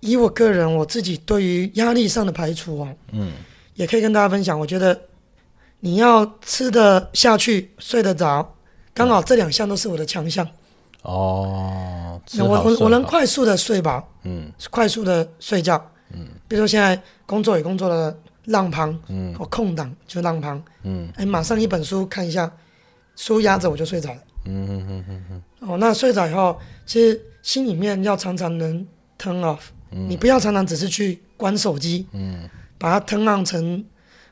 [0.00, 3.32] 以我个人我自己对于压力上的排除啊，嗯，
[3.74, 4.58] 也可以跟大家分享。
[4.58, 4.98] 我觉得
[5.80, 8.56] 你要吃得下去、睡得着，
[8.94, 10.48] 刚好这两项都是我的强项。
[11.04, 15.76] 哦，我我我能快速的睡饱，嗯，快速的睡觉，
[16.10, 22.50] 嗯，比如说现在工作也工作了浪旁，嗯，我空档就浪旁，嗯，哎，马上一本书看一下，
[23.16, 28.86] 书压着我就睡着了，嗯嗯嗯嗯嗯，哦，那睡着以后，其实心里面要常常能
[29.20, 32.48] turn off，嗯，你不要常常只是去关手机，嗯，
[32.78, 33.84] 把它 turn on 成。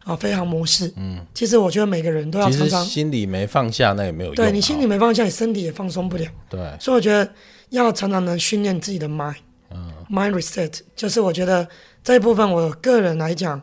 [0.04, 0.92] 啊，飞航模式。
[0.96, 4.34] 嗯，其实我觉得每个人都要常常心里没放下，那也没有用。
[4.34, 6.26] 对，你心里没放下，你身体也放松不了。
[6.50, 7.30] 对，所以我觉得
[7.70, 9.36] 要常常能训练自己的 mind，
[9.70, 11.68] 嗯，mind reset，就是我觉得
[12.02, 13.62] 这一部分，我个人来讲，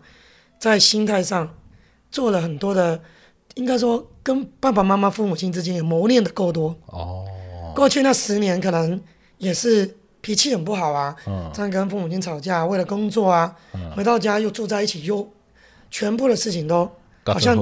[0.57, 1.53] 在心态上
[2.09, 2.99] 做了很多的，
[3.55, 6.73] 应该说跟爸爸妈妈、父母亲之间也磨练的够多。
[6.85, 7.25] 哦，
[7.75, 8.99] 过去那十年可能
[9.39, 15.29] 也是脾气很不好啊，嗯，常常跟父母亲吵架，为了工作啊，嗯，回到家又住在一起又。
[15.89, 16.89] 全部的事情都
[17.25, 17.57] 好像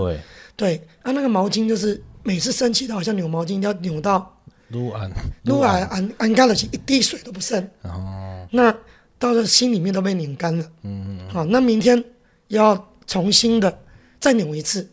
[0.56, 4.38] 对啊，那个毛巾就是每次生气都好像扭毛巾，要扭到
[4.70, 5.10] 撸完
[5.44, 7.64] 撸完安安干了，一滴水都不剩。
[7.84, 8.76] 哦，那
[9.20, 10.64] 到了心里面都被拧干了。
[10.84, 11.30] 嗯嗯。
[11.30, 12.04] 好，那明天
[12.48, 13.80] 要重新的
[14.20, 14.90] 再扭一次。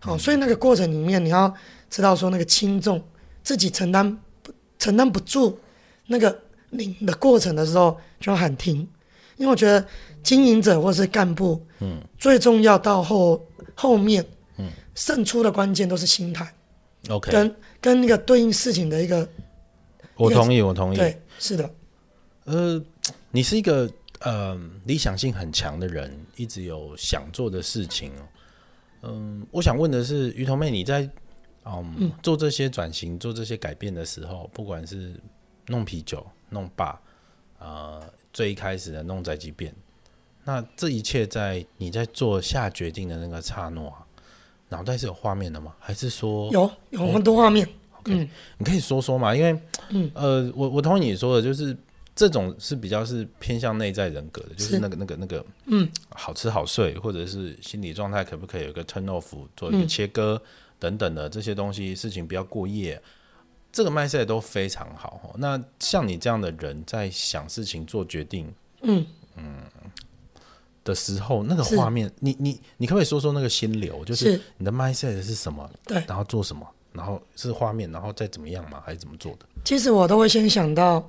[0.00, 1.52] 好，所以那个过程里面你要
[1.88, 3.02] 知道说那个轻重
[3.42, 5.58] 自己承担不承担不住
[6.06, 6.38] 那个
[6.70, 8.86] 拧的过程的时候就要喊停，
[9.36, 9.86] 因为我觉得。
[10.24, 13.38] 经营者或是干部，嗯，最重要到后
[13.74, 14.24] 后面，
[14.56, 16.50] 嗯，胜出的关键都是心态
[17.10, 19.28] ，OK，跟跟那个对应事情的一个，
[20.16, 21.70] 我同意，我同意，对，是的，
[22.44, 22.82] 呃，
[23.30, 23.86] 你是一个
[24.20, 28.24] 呃理想性很强的人，一直有想做的事情哦，
[29.02, 31.02] 嗯、呃，我想问的是，鱼头妹，你在
[31.66, 32.12] 嗯，嗯。
[32.22, 35.20] 做这些转型、做这些改变的时候，不管是
[35.66, 36.98] 弄啤酒、弄吧，
[37.64, 39.74] 呃，最一开始的弄宅急便。
[40.44, 43.90] 那这一切在你在做下决定的那个刹那，
[44.68, 45.74] 脑袋是有画面的吗？
[45.80, 47.66] 还是说有有很多画面？
[48.06, 49.58] 嗯、你可以说说嘛，因为，
[49.88, 51.74] 嗯、呃，我我同意你说的，就是
[52.14, 59.24] 这种是比较是偏向内在人格的，就是那个那个那个，嗯，好吃好睡，或者是心理状态可不可以有一个 turn off，
[59.56, 60.38] 做一个切割
[60.78, 63.00] 等等的这些东西，事情不要过夜，
[63.74, 65.34] 这个 mindset 都非常好。
[65.36, 68.50] 那像你这样的人在想事情做决定，
[68.80, 69.04] 嗯
[69.36, 69.56] 嗯。
[70.84, 74.04] 的时候，那个画面，你你你可不可以说说那个心流？
[74.04, 75.68] 就是你的 mindset 是什么？
[75.86, 76.66] 对，然后做什么？
[76.92, 78.82] 然后是画面，然后再怎么样吗？
[78.84, 79.46] 还是怎么做的？
[79.64, 81.02] 其实我都会先想到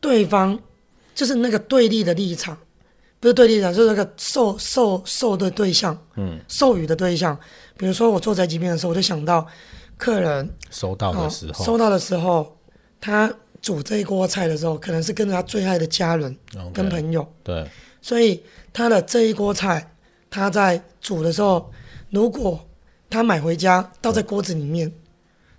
[0.00, 0.58] 对方，
[1.14, 2.56] 就是那个对立的立场，
[3.20, 7.38] 不是对立的，就是那个受受受的对象，嗯，授予的对象。
[7.76, 9.46] 比如说我做宅急便的时候，我就想到
[9.96, 12.56] 客人收到的时候，收到的时候，
[13.00, 16.36] 他煮这一锅菜的时候，可能是跟着他最爱的家人
[16.72, 17.68] 跟朋友，对，
[18.00, 18.42] 所以。
[18.78, 19.90] 他的这一锅菜，
[20.28, 21.72] 他在煮的时候，
[22.10, 22.60] 如果
[23.08, 24.92] 他买回家倒在锅子里面，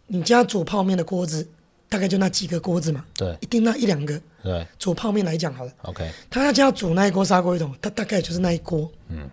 [0.06, 1.50] 你家煮泡面的锅子
[1.90, 9.28] 大概就那几个锅子嘛，对，一定那一两个，对，煮泡面来讲好了，OK，他家煮那一锅砂锅鱼头，他大概就是那一锅，嗯，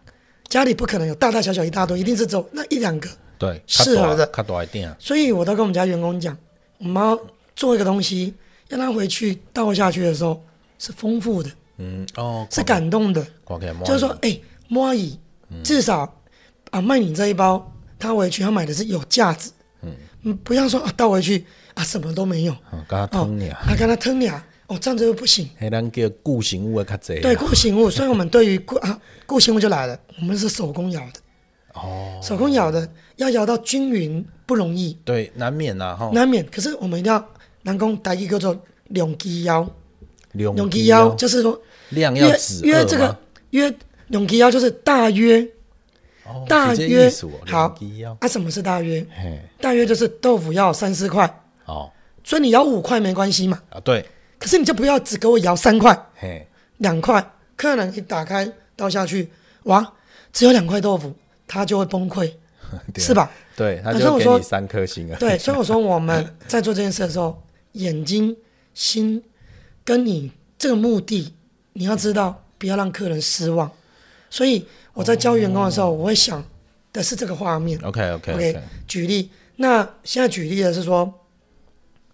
[0.49, 3.09] 家里不可能有大大小小一大堆，一定是走那一两个，
[3.45, 4.25] 对，适合的，
[4.87, 6.37] 啊、所以我都跟我们家员工讲，
[6.79, 7.19] 我们要
[7.55, 8.35] 做一个东西，
[8.69, 10.43] 让他回去倒下去的时候
[10.79, 11.51] 是丰富的。
[11.77, 13.27] 嗯哦，是感动的，
[13.85, 15.19] 就是说，哎、欸，莫阿姨，
[15.65, 16.21] 至少
[16.71, 19.51] 啊卖你这一包，他回去他买的是有价值，
[19.83, 31.21] 嗯，不要说啊倒回去啊什么都没有，跟他吞俩，他跟他吞俩，哦这样子又不行，嘿，咱叫固形物较侪，对固形物，所以我们对于固啊固形物就来了，我们是手工窑的，
[31.75, 36.45] 哦，手工咬的要咬到均匀不容易，对，难免呐，哈，难免。
[36.47, 37.29] 可是我们一定要，
[37.63, 39.69] 南工打一个叫做两鸡腰，
[40.33, 41.11] 两鸡腰。
[41.15, 41.61] 就是说
[41.91, 43.17] 量要指约这个
[43.51, 43.75] 约
[44.09, 45.47] 两鸡腰就是大约，
[46.25, 47.11] 哦、大约
[47.47, 47.75] 好。
[48.21, 49.05] 啊，什么是大约？
[49.61, 51.27] 大约就是豆腐要三四块。
[51.67, 51.91] 哦，
[52.23, 54.05] 所以你舀五块没关系嘛，啊对，
[54.39, 55.99] 可是你就不要只给我舀三块，
[56.79, 57.25] 两块，
[57.57, 59.31] 客人一打开倒下去，
[59.65, 59.93] 哇，
[60.33, 61.15] 只有两块豆腐，
[61.47, 62.33] 他就会崩溃，
[62.97, 63.31] 是吧？
[63.57, 65.17] 对，他就给你三颗星啊。
[65.19, 67.43] 对，所以我说我们在做这件事的时候，
[67.73, 68.37] 眼睛、
[68.75, 69.23] 心
[69.85, 71.33] 跟你这个目的，
[71.75, 73.71] 你要知道，不要让客人失望。
[74.31, 76.45] 所以我在教员工的时候，我会想
[76.93, 77.79] 的是这个画面。
[77.83, 78.63] OK OK OK。
[78.89, 81.13] 举例，那现在举例的是说，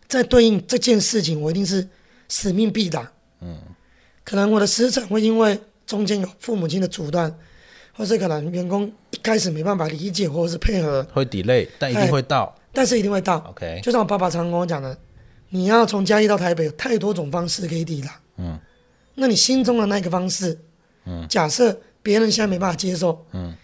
[0.07, 1.89] 在对应这件事情，我一定是
[2.28, 3.11] 使命必达。
[3.41, 3.57] 嗯。
[4.22, 7.35] 可能我的时程会因为中间有父母亲的阻断，
[7.93, 12.55] 或是可能员工一开始没办法理解或者是配合，会 delay，但一定会到。
[12.72, 13.38] 但是一定会到。
[13.51, 13.80] OK。
[13.82, 14.97] 就像我爸爸常常跟我讲的，
[15.49, 18.20] 你要从嘉义到台北，有太多种方式可以抵达。
[18.36, 18.59] 嗯。
[19.14, 20.59] 那你心中的那个方式，
[21.05, 21.76] 嗯，假设。
[22.03, 23.55] 别人现在没办法接受，嗯，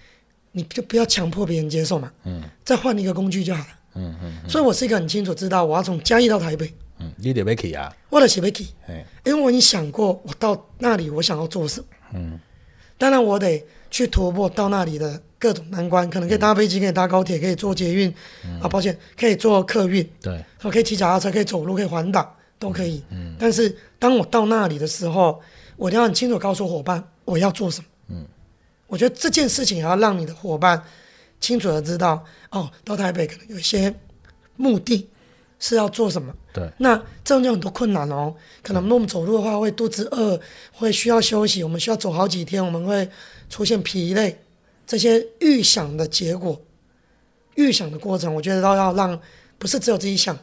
[0.53, 4.39] 你就不要强迫别人接受嘛，嗯，再换一个工具就好了，嗯嗯。
[4.45, 8.67] 嗯，所以我是一个很清楚知道我要从嘉义到台北，嗯，你得要去啊，我得要去，
[9.25, 12.39] 因为我已经想过我到那里我想要做什么，嗯，
[12.99, 18.13] 当然我得去突破到那里的各种难关，可能可以搭飞机，可以搭高铁，可以坐捷运，
[18.45, 23.35] 嗯、啊，抱歉，可以坐客运，对，我可以骑脚踏车，可以走路，可以环岛，都可以，嗯。
[23.39, 25.41] 但是当我到那里的时候，
[25.77, 27.85] 我一定要很清楚告诉伙伴我要做什么。
[28.09, 28.27] 嗯
[28.89, 30.81] 我觉得这件事情也要让你的伙伴
[31.41, 33.93] 清楚的知道，哦，到台北可能有一些
[34.55, 35.09] 目的
[35.59, 36.33] 是要做什么。
[36.53, 38.33] 对，那这种就很多困难哦。
[38.63, 43.11] 可能我们走路的话会肚子饿，会需要休息，我们需要走好几天，我们会
[43.49, 44.39] 出现疲累，
[44.87, 46.61] 这些预想的结果，
[47.55, 49.21] 预想的过程，我觉得都要让，
[49.59, 50.37] 不是只有自己想。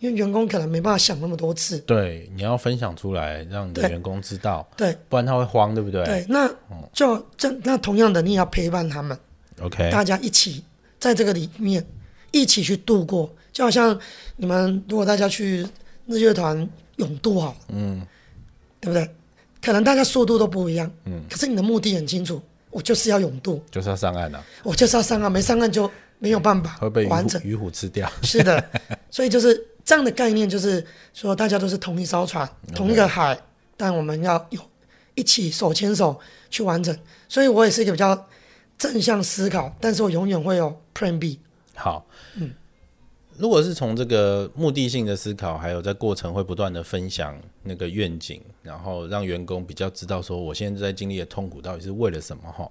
[0.00, 6.04] 因为员工可能没办法想那么多次，对，你要分享出来，让你的员工知道，对，不然他会慌，对不对？
[6.04, 6.48] 对，那
[6.92, 9.18] 就这，那同样的，你也要陪伴他们
[9.60, 10.62] ，OK，大家一起
[11.00, 11.84] 在这个里面
[12.30, 13.98] 一起去度过，就好像
[14.36, 15.66] 你们如果大家去
[16.06, 16.68] 日月潭
[16.98, 18.00] 泳渡好，嗯，
[18.78, 19.10] 对不对？
[19.62, 22.40] 可能大家速度都不一样，嗯，可是你的目的很清楚，
[22.70, 28.64] 我就是要勇渡，就是要上岸了，我就是要上岸，没上岸就没有办法会被完整鱼虎吃掉，是的，
[29.10, 29.64] 所以就是。
[29.88, 33.40] 这样的概念就是说，大家都是同一艘船.同一个海，
[33.74, 34.60] 但我们要有
[35.14, 36.94] 一起手牵手去完成。
[37.26, 38.28] 所以我也是一个比较
[38.76, 41.40] 正向思考，但是我永远会有 Plan B。
[41.74, 42.52] 好，嗯，
[43.38, 52.42] 如果是从这个目的性的思考，还有在过程会不断的分享那个愿景，然后让员工比较知道说，我现在在经历的痛苦到底是为了什么？
[52.50, 52.70] 哈。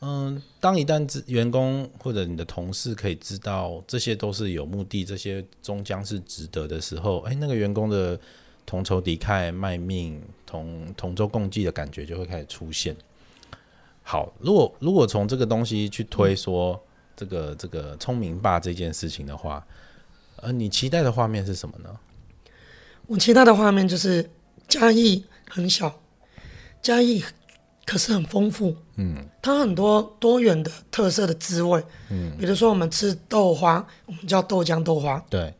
[0.00, 8.18] 嗯，当一旦员工或者你的同事可以知道这些都是有目的，这些终将是值得的时候，哎，那个员工的
[8.64, 12.96] 同仇敌忾、卖命、同同舟共济的感觉就会开始出现。
[14.02, 16.80] 好，如果如果从这个东西去推说
[17.16, 19.66] 这个这个聪明霸这件事情的话，
[20.42, 21.90] 呃，你期待的画面是什么呢？
[23.06, 24.30] 我期待的画面就是
[24.66, 26.00] 嘉义很小，
[26.82, 27.24] 嘉义。
[27.90, 35.54] 可是很丰富，嗯，它很多多元的特色的滋味，嗯，比如说我们吃豆花，我们叫豆浆豆花，对，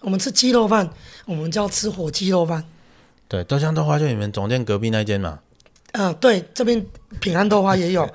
[0.00, 0.86] 我们吃鸡肉饭，
[1.24, 2.62] 我们叫吃火鸡肉饭，
[3.28, 5.40] 对，豆浆豆花就你们总店隔壁那间嘛，
[5.92, 6.86] 嗯、呃，对，这边
[7.18, 8.06] 平安豆花也有，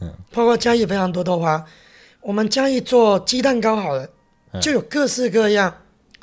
[0.00, 1.64] 嗯， 包括嘉义非常多豆花，
[2.20, 4.10] 我们嘉义做鸡蛋糕好了，
[4.60, 5.74] 就有各式各样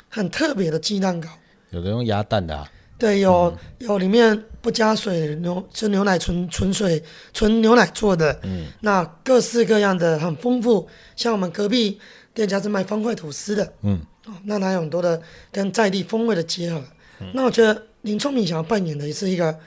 [0.08, 1.28] 很特别的鸡蛋糕，
[1.70, 2.70] 有的用鸭蛋的啊。
[2.98, 7.02] 对，有、嗯、有里面不加水牛，是牛奶纯纯水
[7.32, 8.38] 纯牛奶做的。
[8.42, 11.98] 嗯，那各式各样的很丰富，像我们隔壁
[12.34, 13.72] 店家是卖方块吐司的。
[13.80, 15.20] 嗯，哦，那它有很多的
[15.50, 16.82] 跟在地风味的结合。
[17.20, 19.58] 嗯、那我觉得林聪明想要扮演的也是一个，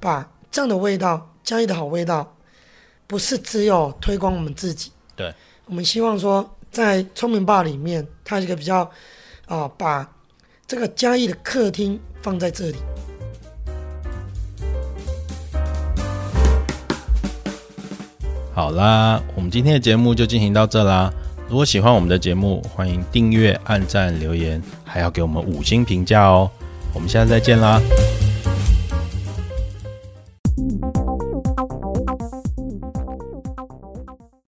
[0.00, 2.36] 把这样的味道，嘉义的好味道，
[3.06, 4.90] 不是只有推广我们自己。
[5.14, 5.34] 对，
[5.66, 8.90] 我们希望说在聪明吧里面，它一个比较
[9.46, 10.08] 啊、把
[10.66, 11.98] 这个嘉义的客厅。
[12.20, 12.76] 放在这里。
[18.52, 21.12] 好啦，我们今天的节目就进行到这啦。
[21.48, 26.50] 如果喜欢我们的节目，欢迎订阅、按赞、留言，还要给我们五星评价哦。
[26.92, 27.80] 我们下次再见啦。